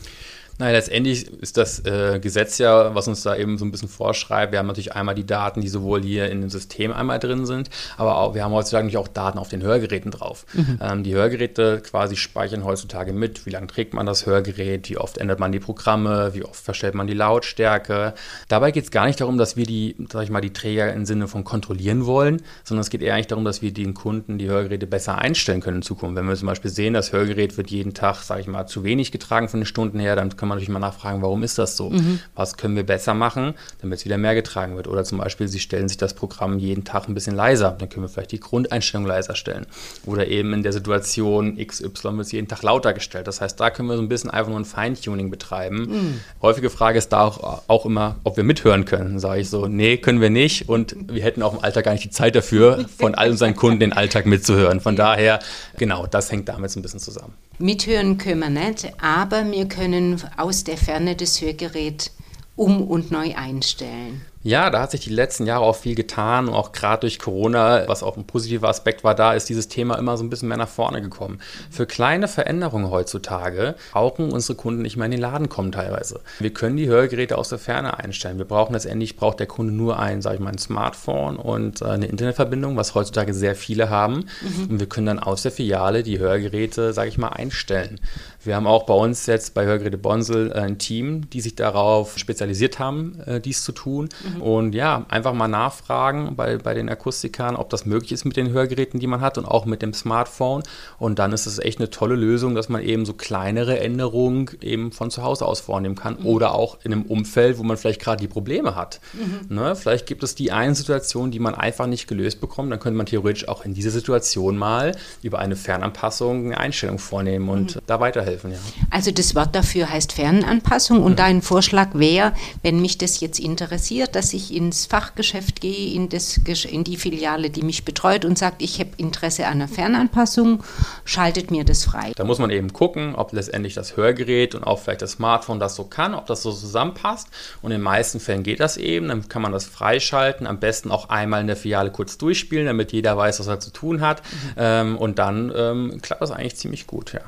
Naja, 0.58 0.72
letztendlich 0.72 1.28
ist 1.28 1.56
das 1.58 1.84
äh, 1.84 2.18
Gesetz 2.18 2.56
ja, 2.58 2.94
was 2.94 3.08
uns 3.08 3.22
da 3.22 3.36
eben 3.36 3.58
so 3.58 3.64
ein 3.64 3.70
bisschen 3.70 3.88
vorschreibt. 3.88 4.52
Wir 4.52 4.58
haben 4.58 4.66
natürlich 4.66 4.94
einmal 4.94 5.14
die 5.14 5.26
Daten, 5.26 5.60
die 5.60 5.68
sowohl 5.68 6.02
hier 6.02 6.30
in 6.30 6.40
dem 6.40 6.50
System 6.50 6.92
einmal 6.92 7.18
drin 7.18 7.44
sind, 7.44 7.68
aber 7.98 8.16
auch, 8.16 8.34
wir 8.34 8.42
haben 8.42 8.52
heutzutage 8.52 8.84
natürlich 8.84 8.96
auch 8.96 9.08
Daten 9.08 9.38
auf 9.38 9.48
den 9.48 9.62
Hörgeräten 9.62 10.10
drauf. 10.10 10.46
Mhm. 10.54 10.78
Ähm, 10.80 11.02
die 11.02 11.14
Hörgeräte 11.14 11.82
quasi 11.82 12.16
speichern 12.16 12.64
heutzutage 12.64 13.12
mit, 13.12 13.44
wie 13.44 13.50
lange 13.50 13.66
trägt 13.66 13.92
man 13.92 14.06
das 14.06 14.24
Hörgerät, 14.24 14.88
wie 14.88 14.96
oft 14.96 15.18
ändert 15.18 15.40
man 15.40 15.52
die 15.52 15.60
Programme, 15.60 16.30
wie 16.34 16.42
oft 16.42 16.64
verstellt 16.64 16.94
man 16.94 17.06
die 17.06 17.14
Lautstärke. 17.14 18.14
Dabei 18.48 18.70
geht 18.70 18.84
es 18.84 18.90
gar 18.90 19.06
nicht 19.06 19.20
darum, 19.20 19.36
dass 19.36 19.56
wir 19.56 19.66
die, 19.66 19.96
sag 20.10 20.22
ich 20.22 20.30
mal, 20.30 20.40
die 20.40 20.52
Träger 20.52 20.92
im 20.92 21.04
Sinne 21.04 21.28
von 21.28 21.44
kontrollieren 21.44 22.06
wollen, 22.06 22.42
sondern 22.64 22.80
es 22.80 22.90
geht 22.90 23.02
eher 23.02 23.14
eigentlich 23.14 23.26
darum, 23.26 23.44
dass 23.44 23.60
wir 23.60 23.72
den 23.72 23.92
Kunden 23.92 24.38
die 24.38 24.48
Hörgeräte 24.48 24.86
besser 24.86 25.18
einstellen 25.18 25.60
können 25.60 25.78
in 25.78 25.82
Zukunft. 25.82 26.16
Wenn 26.16 26.26
wir 26.26 26.34
zum 26.34 26.48
Beispiel 26.48 26.70
sehen, 26.70 26.94
das 26.94 27.12
Hörgerät 27.12 27.58
wird 27.58 27.70
jeden 27.70 27.92
Tag, 27.92 28.22
sage 28.22 28.40
ich 28.40 28.46
mal, 28.46 28.66
zu 28.66 28.84
wenig 28.84 29.12
getragen 29.12 29.48
von 29.48 29.60
den 29.60 29.66
Stunden 29.66 29.98
her, 29.98 30.16
dann 30.16 30.34
können 30.36 30.45
kann 30.46 30.50
man 30.50 30.58
natürlich 30.58 30.72
mal 30.72 30.78
nachfragen, 30.78 31.22
warum 31.22 31.42
ist 31.42 31.58
das 31.58 31.76
so? 31.76 31.90
Mhm. 31.90 32.20
Was 32.36 32.56
können 32.56 32.76
wir 32.76 32.84
besser 32.84 33.14
machen, 33.14 33.54
damit 33.80 33.98
es 33.98 34.04
wieder 34.04 34.16
mehr 34.16 34.36
getragen 34.36 34.76
wird? 34.76 34.86
Oder 34.86 35.02
zum 35.02 35.18
Beispiel, 35.18 35.48
Sie 35.48 35.58
stellen 35.58 35.88
sich 35.88 35.96
das 35.96 36.14
Programm 36.14 36.60
jeden 36.60 36.84
Tag 36.84 37.08
ein 37.08 37.14
bisschen 37.14 37.34
leiser, 37.34 37.74
dann 37.76 37.88
können 37.88 38.04
wir 38.04 38.08
vielleicht 38.08 38.30
die 38.30 38.38
Grundeinstellung 38.38 39.06
leiser 39.06 39.34
stellen. 39.34 39.66
Oder 40.04 40.28
eben 40.28 40.52
in 40.52 40.62
der 40.62 40.72
Situation 40.72 41.56
XY 41.56 41.88
wird 41.88 42.20
es 42.20 42.32
jeden 42.32 42.46
Tag 42.46 42.62
lauter 42.62 42.92
gestellt. 42.92 43.26
Das 43.26 43.40
heißt, 43.40 43.58
da 43.58 43.70
können 43.70 43.88
wir 43.88 43.96
so 43.96 44.02
ein 44.02 44.08
bisschen 44.08 44.30
einfach 44.30 44.50
nur 44.50 44.60
ein 44.60 44.64
Feintuning 44.64 45.30
betreiben. 45.30 45.78
Mhm. 45.78 46.20
Häufige 46.42 46.70
Frage 46.70 46.98
ist 46.98 47.08
da 47.08 47.24
auch, 47.24 47.62
auch 47.66 47.84
immer, 47.84 48.16
ob 48.22 48.36
wir 48.36 48.44
mithören 48.44 48.84
können. 48.84 49.18
Sage 49.18 49.40
ich 49.40 49.50
so, 49.50 49.66
nee, 49.66 49.96
können 49.96 50.20
wir 50.20 50.30
nicht. 50.30 50.68
Und 50.68 50.94
wir 51.08 51.24
hätten 51.24 51.42
auch 51.42 51.54
im 51.54 51.64
Alltag 51.64 51.86
gar 51.86 51.92
nicht 51.92 52.04
die 52.04 52.10
Zeit 52.10 52.36
dafür, 52.36 52.86
von 52.96 53.16
all 53.16 53.30
unseren 53.30 53.56
Kunden 53.56 53.80
den 53.80 53.92
Alltag 53.92 54.26
mitzuhören. 54.26 54.80
Von 54.80 54.94
daher, 54.94 55.40
genau, 55.76 56.06
das 56.06 56.30
hängt 56.30 56.48
damit 56.48 56.70
so 56.70 56.78
ein 56.78 56.82
bisschen 56.82 57.00
zusammen. 57.00 57.34
Mithören 57.58 58.18
können 58.18 58.40
wir 58.40 58.50
nicht, 58.50 58.92
aber 59.02 59.50
wir 59.50 59.66
können 59.66 60.22
aus 60.36 60.64
der 60.64 60.76
Ferne 60.76 61.16
das 61.16 61.40
Hörgerät 61.40 62.10
um 62.56 62.82
und 62.88 63.10
neu 63.10 63.34
einstellen. 63.34 64.22
Ja, 64.46 64.70
da 64.70 64.80
hat 64.80 64.92
sich 64.92 65.00
die 65.00 65.10
letzten 65.10 65.44
Jahre 65.44 65.64
auch 65.64 65.74
viel 65.74 65.96
getan, 65.96 66.48
auch 66.48 66.70
gerade 66.70 67.00
durch 67.00 67.18
Corona, 67.18 67.88
was 67.88 68.04
auch 68.04 68.16
ein 68.16 68.28
positiver 68.28 68.68
Aspekt 68.68 69.02
war, 69.02 69.16
da 69.16 69.32
ist 69.32 69.48
dieses 69.48 69.66
Thema 69.66 69.98
immer 69.98 70.16
so 70.16 70.22
ein 70.22 70.30
bisschen 70.30 70.46
mehr 70.46 70.56
nach 70.56 70.68
vorne 70.68 71.02
gekommen. 71.02 71.40
Für 71.68 71.84
kleine 71.84 72.28
Veränderungen 72.28 72.88
heutzutage 72.88 73.74
brauchen 73.90 74.30
unsere 74.30 74.56
Kunden 74.56 74.82
nicht 74.82 74.96
mehr 74.96 75.06
in 75.06 75.10
den 75.10 75.20
Laden 75.20 75.48
kommen 75.48 75.72
teilweise. 75.72 76.20
Wir 76.38 76.54
können 76.54 76.76
die 76.76 76.86
Hörgeräte 76.86 77.38
aus 77.38 77.48
der 77.48 77.58
Ferne 77.58 77.98
einstellen. 77.98 78.38
Wir 78.38 78.44
brauchen 78.44 78.74
letztendlich, 78.74 79.16
braucht 79.16 79.40
der 79.40 79.48
Kunde 79.48 79.72
nur 79.72 79.98
ein, 79.98 80.22
sage 80.22 80.36
ich 80.36 80.40
mal, 80.40 80.52
ein 80.52 80.58
Smartphone 80.58 81.38
und 81.38 81.82
äh, 81.82 81.86
eine 81.86 82.06
Internetverbindung, 82.06 82.76
was 82.76 82.94
heutzutage 82.94 83.34
sehr 83.34 83.56
viele 83.56 83.90
haben. 83.90 84.26
Mhm. 84.42 84.70
Und 84.70 84.78
wir 84.78 84.86
können 84.86 85.08
dann 85.08 85.18
aus 85.18 85.42
der 85.42 85.50
Filiale 85.50 86.04
die 86.04 86.20
Hörgeräte, 86.20 86.92
sage 86.92 87.08
ich 87.08 87.18
mal, 87.18 87.30
einstellen. 87.30 87.98
Wir 88.44 88.54
haben 88.54 88.68
auch 88.68 88.86
bei 88.86 88.94
uns 88.94 89.26
jetzt 89.26 89.54
bei 89.54 89.66
Hörgeräte 89.66 89.98
Bonsel 89.98 90.52
äh, 90.52 90.60
ein 90.60 90.78
Team, 90.78 91.28
die 91.30 91.40
sich 91.40 91.56
darauf 91.56 92.16
spezialisiert 92.16 92.78
haben, 92.78 93.20
äh, 93.26 93.40
dies 93.40 93.64
zu 93.64 93.72
tun. 93.72 94.08
Mhm. 94.35 94.35
Und 94.40 94.74
ja, 94.74 95.04
einfach 95.08 95.32
mal 95.32 95.48
nachfragen 95.48 96.36
bei, 96.36 96.58
bei 96.58 96.74
den 96.74 96.88
Akustikern, 96.88 97.56
ob 97.56 97.70
das 97.70 97.86
möglich 97.86 98.12
ist 98.12 98.24
mit 98.24 98.36
den 98.36 98.50
Hörgeräten, 98.50 99.00
die 99.00 99.06
man 99.06 99.20
hat 99.20 99.38
und 99.38 99.44
auch 99.44 99.66
mit 99.66 99.82
dem 99.82 99.92
Smartphone. 99.92 100.62
Und 100.98 101.18
dann 101.18 101.32
ist 101.32 101.46
es 101.46 101.58
echt 101.58 101.80
eine 101.80 101.90
tolle 101.90 102.14
Lösung, 102.14 102.54
dass 102.54 102.68
man 102.68 102.82
eben 102.82 103.04
so 103.04 103.12
kleinere 103.12 103.80
Änderungen 103.80 104.50
eben 104.60 104.92
von 104.92 105.10
zu 105.10 105.22
Hause 105.22 105.46
aus 105.46 105.60
vornehmen 105.60 105.96
kann 105.96 106.18
mhm. 106.20 106.26
oder 106.26 106.54
auch 106.54 106.78
in 106.84 106.92
einem 106.92 107.02
Umfeld, 107.02 107.58
wo 107.58 107.62
man 107.62 107.76
vielleicht 107.76 108.00
gerade 108.00 108.20
die 108.20 108.28
Probleme 108.28 108.76
hat. 108.76 109.00
Mhm. 109.12 109.54
Ne? 109.54 109.74
Vielleicht 109.76 110.06
gibt 110.06 110.22
es 110.22 110.34
die 110.34 110.52
eine 110.52 110.74
Situation, 110.74 111.30
die 111.30 111.40
man 111.40 111.54
einfach 111.54 111.86
nicht 111.86 112.06
gelöst 112.06 112.40
bekommt. 112.40 112.70
Dann 112.70 112.80
könnte 112.80 112.96
man 112.96 113.06
theoretisch 113.06 113.48
auch 113.48 113.64
in 113.64 113.74
dieser 113.74 113.90
Situation 113.90 114.56
mal 114.56 114.92
über 115.22 115.38
eine 115.38 115.56
Fernanpassung 115.56 116.46
eine 116.46 116.58
Einstellung 116.58 116.98
vornehmen 116.98 117.48
und 117.48 117.76
mhm. 117.76 117.80
da 117.86 118.00
weiterhelfen 118.00 118.36
helfen, 118.36 118.52
ja. 118.52 118.58
Also 118.90 119.10
das 119.10 119.34
Wort 119.34 119.54
dafür 119.54 119.90
heißt 119.90 120.12
Fernanpassung 120.12 121.02
und 121.02 121.12
mhm. 121.12 121.16
dein 121.16 121.42
Vorschlag 121.42 121.94
wäre, 121.94 122.32
wenn 122.62 122.80
mich 122.80 122.98
das 122.98 123.20
jetzt 123.20 123.40
interessiert, 123.40 124.14
dass 124.16 124.32
ich 124.32 124.54
ins 124.54 124.86
Fachgeschäft 124.86 125.60
gehe, 125.60 125.94
in, 125.94 126.08
das, 126.08 126.38
in 126.38 126.84
die 126.84 126.96
Filiale, 126.96 127.50
die 127.50 127.62
mich 127.62 127.84
betreut 127.84 128.24
und 128.24 128.38
sagt, 128.38 128.62
ich 128.62 128.80
habe 128.80 128.88
Interesse 128.96 129.44
an 129.46 129.52
einer 129.52 129.68
Fernanpassung, 129.68 130.64
schaltet 131.04 131.50
mir 131.50 131.64
das 131.64 131.84
frei. 131.84 132.12
Da 132.16 132.24
muss 132.24 132.38
man 132.38 132.48
eben 132.48 132.72
gucken, 132.72 133.14
ob 133.14 133.32
letztendlich 133.32 133.74
das 133.74 133.98
Hörgerät 133.98 134.54
und 134.54 134.64
auch 134.64 134.78
vielleicht 134.78 135.02
das 135.02 135.12
Smartphone 135.12 135.60
das 135.60 135.74
so 135.74 135.84
kann, 135.84 136.14
ob 136.14 136.24
das 136.24 136.42
so 136.42 136.50
zusammenpasst 136.50 137.28
und 137.60 137.72
in 137.72 137.78
den 137.78 137.82
meisten 137.82 138.18
Fällen 138.18 138.42
geht 138.42 138.60
das 138.60 138.78
eben, 138.78 139.08
dann 139.08 139.28
kann 139.28 139.42
man 139.42 139.52
das 139.52 139.66
freischalten, 139.66 140.46
am 140.46 140.60
besten 140.60 140.90
auch 140.90 141.10
einmal 141.10 141.42
in 141.42 141.46
der 141.46 141.56
Filiale 141.56 141.90
kurz 141.90 142.16
durchspielen, 142.16 142.64
damit 142.64 142.92
jeder 142.92 143.18
weiß, 143.18 143.38
was 143.40 143.46
er 143.48 143.60
zu 143.60 143.70
tun 143.70 144.00
hat 144.00 144.22
mhm. 144.22 144.52
ähm, 144.56 144.96
und 144.96 145.18
dann 145.18 145.52
ähm, 145.54 145.98
klappt 146.00 146.22
das 146.22 146.30
eigentlich 146.30 146.56
ziemlich 146.56 146.86
gut, 146.86 147.12
ja. 147.12 147.20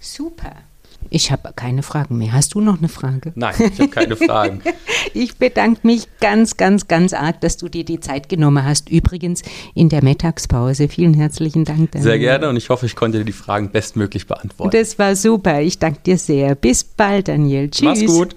Super. 0.00 0.56
Ich 1.10 1.30
habe 1.30 1.52
keine 1.54 1.82
Fragen 1.82 2.18
mehr. 2.18 2.32
Hast 2.32 2.54
du 2.54 2.60
noch 2.60 2.78
eine 2.78 2.88
Frage? 2.88 3.32
Nein, 3.34 3.54
ich 3.58 3.78
habe 3.78 3.88
keine 3.88 4.16
Fragen. 4.16 4.60
ich 5.14 5.36
bedanke 5.36 5.80
mich 5.86 6.08
ganz, 6.20 6.56
ganz, 6.56 6.88
ganz 6.88 7.12
arg, 7.12 7.40
dass 7.40 7.56
du 7.56 7.68
dir 7.68 7.84
die 7.84 8.00
Zeit 8.00 8.28
genommen 8.28 8.64
hast. 8.64 8.88
Übrigens 8.88 9.42
in 9.74 9.88
der 9.88 10.02
Mittagspause. 10.02 10.88
Vielen 10.88 11.14
herzlichen 11.14 11.64
Dank. 11.64 11.92
Daniel. 11.92 12.10
Sehr 12.10 12.18
gerne 12.18 12.48
und 12.48 12.56
ich 12.56 12.68
hoffe, 12.68 12.86
ich 12.86 12.96
konnte 12.96 13.18
dir 13.18 13.24
die 13.24 13.32
Fragen 13.32 13.70
bestmöglich 13.70 14.26
beantworten. 14.26 14.76
Das 14.76 14.98
war 14.98 15.16
super. 15.16 15.60
Ich 15.60 15.78
danke 15.78 16.00
dir 16.04 16.18
sehr. 16.18 16.54
Bis 16.54 16.84
bald, 16.84 17.28
Daniel. 17.28 17.70
Tschüss. 17.70 17.84
Mach's 17.84 18.06
gut. 18.06 18.36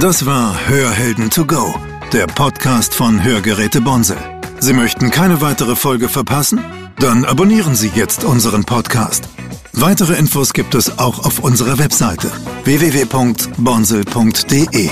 Das 0.00 0.26
war 0.26 0.68
Hörhelden 0.68 1.30
to 1.30 1.46
go, 1.46 1.74
der 2.12 2.26
Podcast 2.26 2.94
von 2.94 3.22
Hörgeräte 3.22 3.80
Bonsel. 3.80 4.18
Sie 4.58 4.72
möchten 4.72 5.10
keine 5.10 5.40
weitere 5.40 5.76
Folge 5.76 6.08
verpassen? 6.08 6.60
Dann 6.98 7.24
abonnieren 7.24 7.74
Sie 7.74 7.90
jetzt 7.94 8.24
unseren 8.24 8.64
Podcast. 8.64 9.28
Weitere 9.72 10.14
Infos 10.14 10.52
gibt 10.52 10.74
es 10.74 10.98
auch 10.98 11.24
auf 11.24 11.38
unserer 11.40 11.78
Webseite 11.78 12.30
www.bonsel.de. 12.64 14.90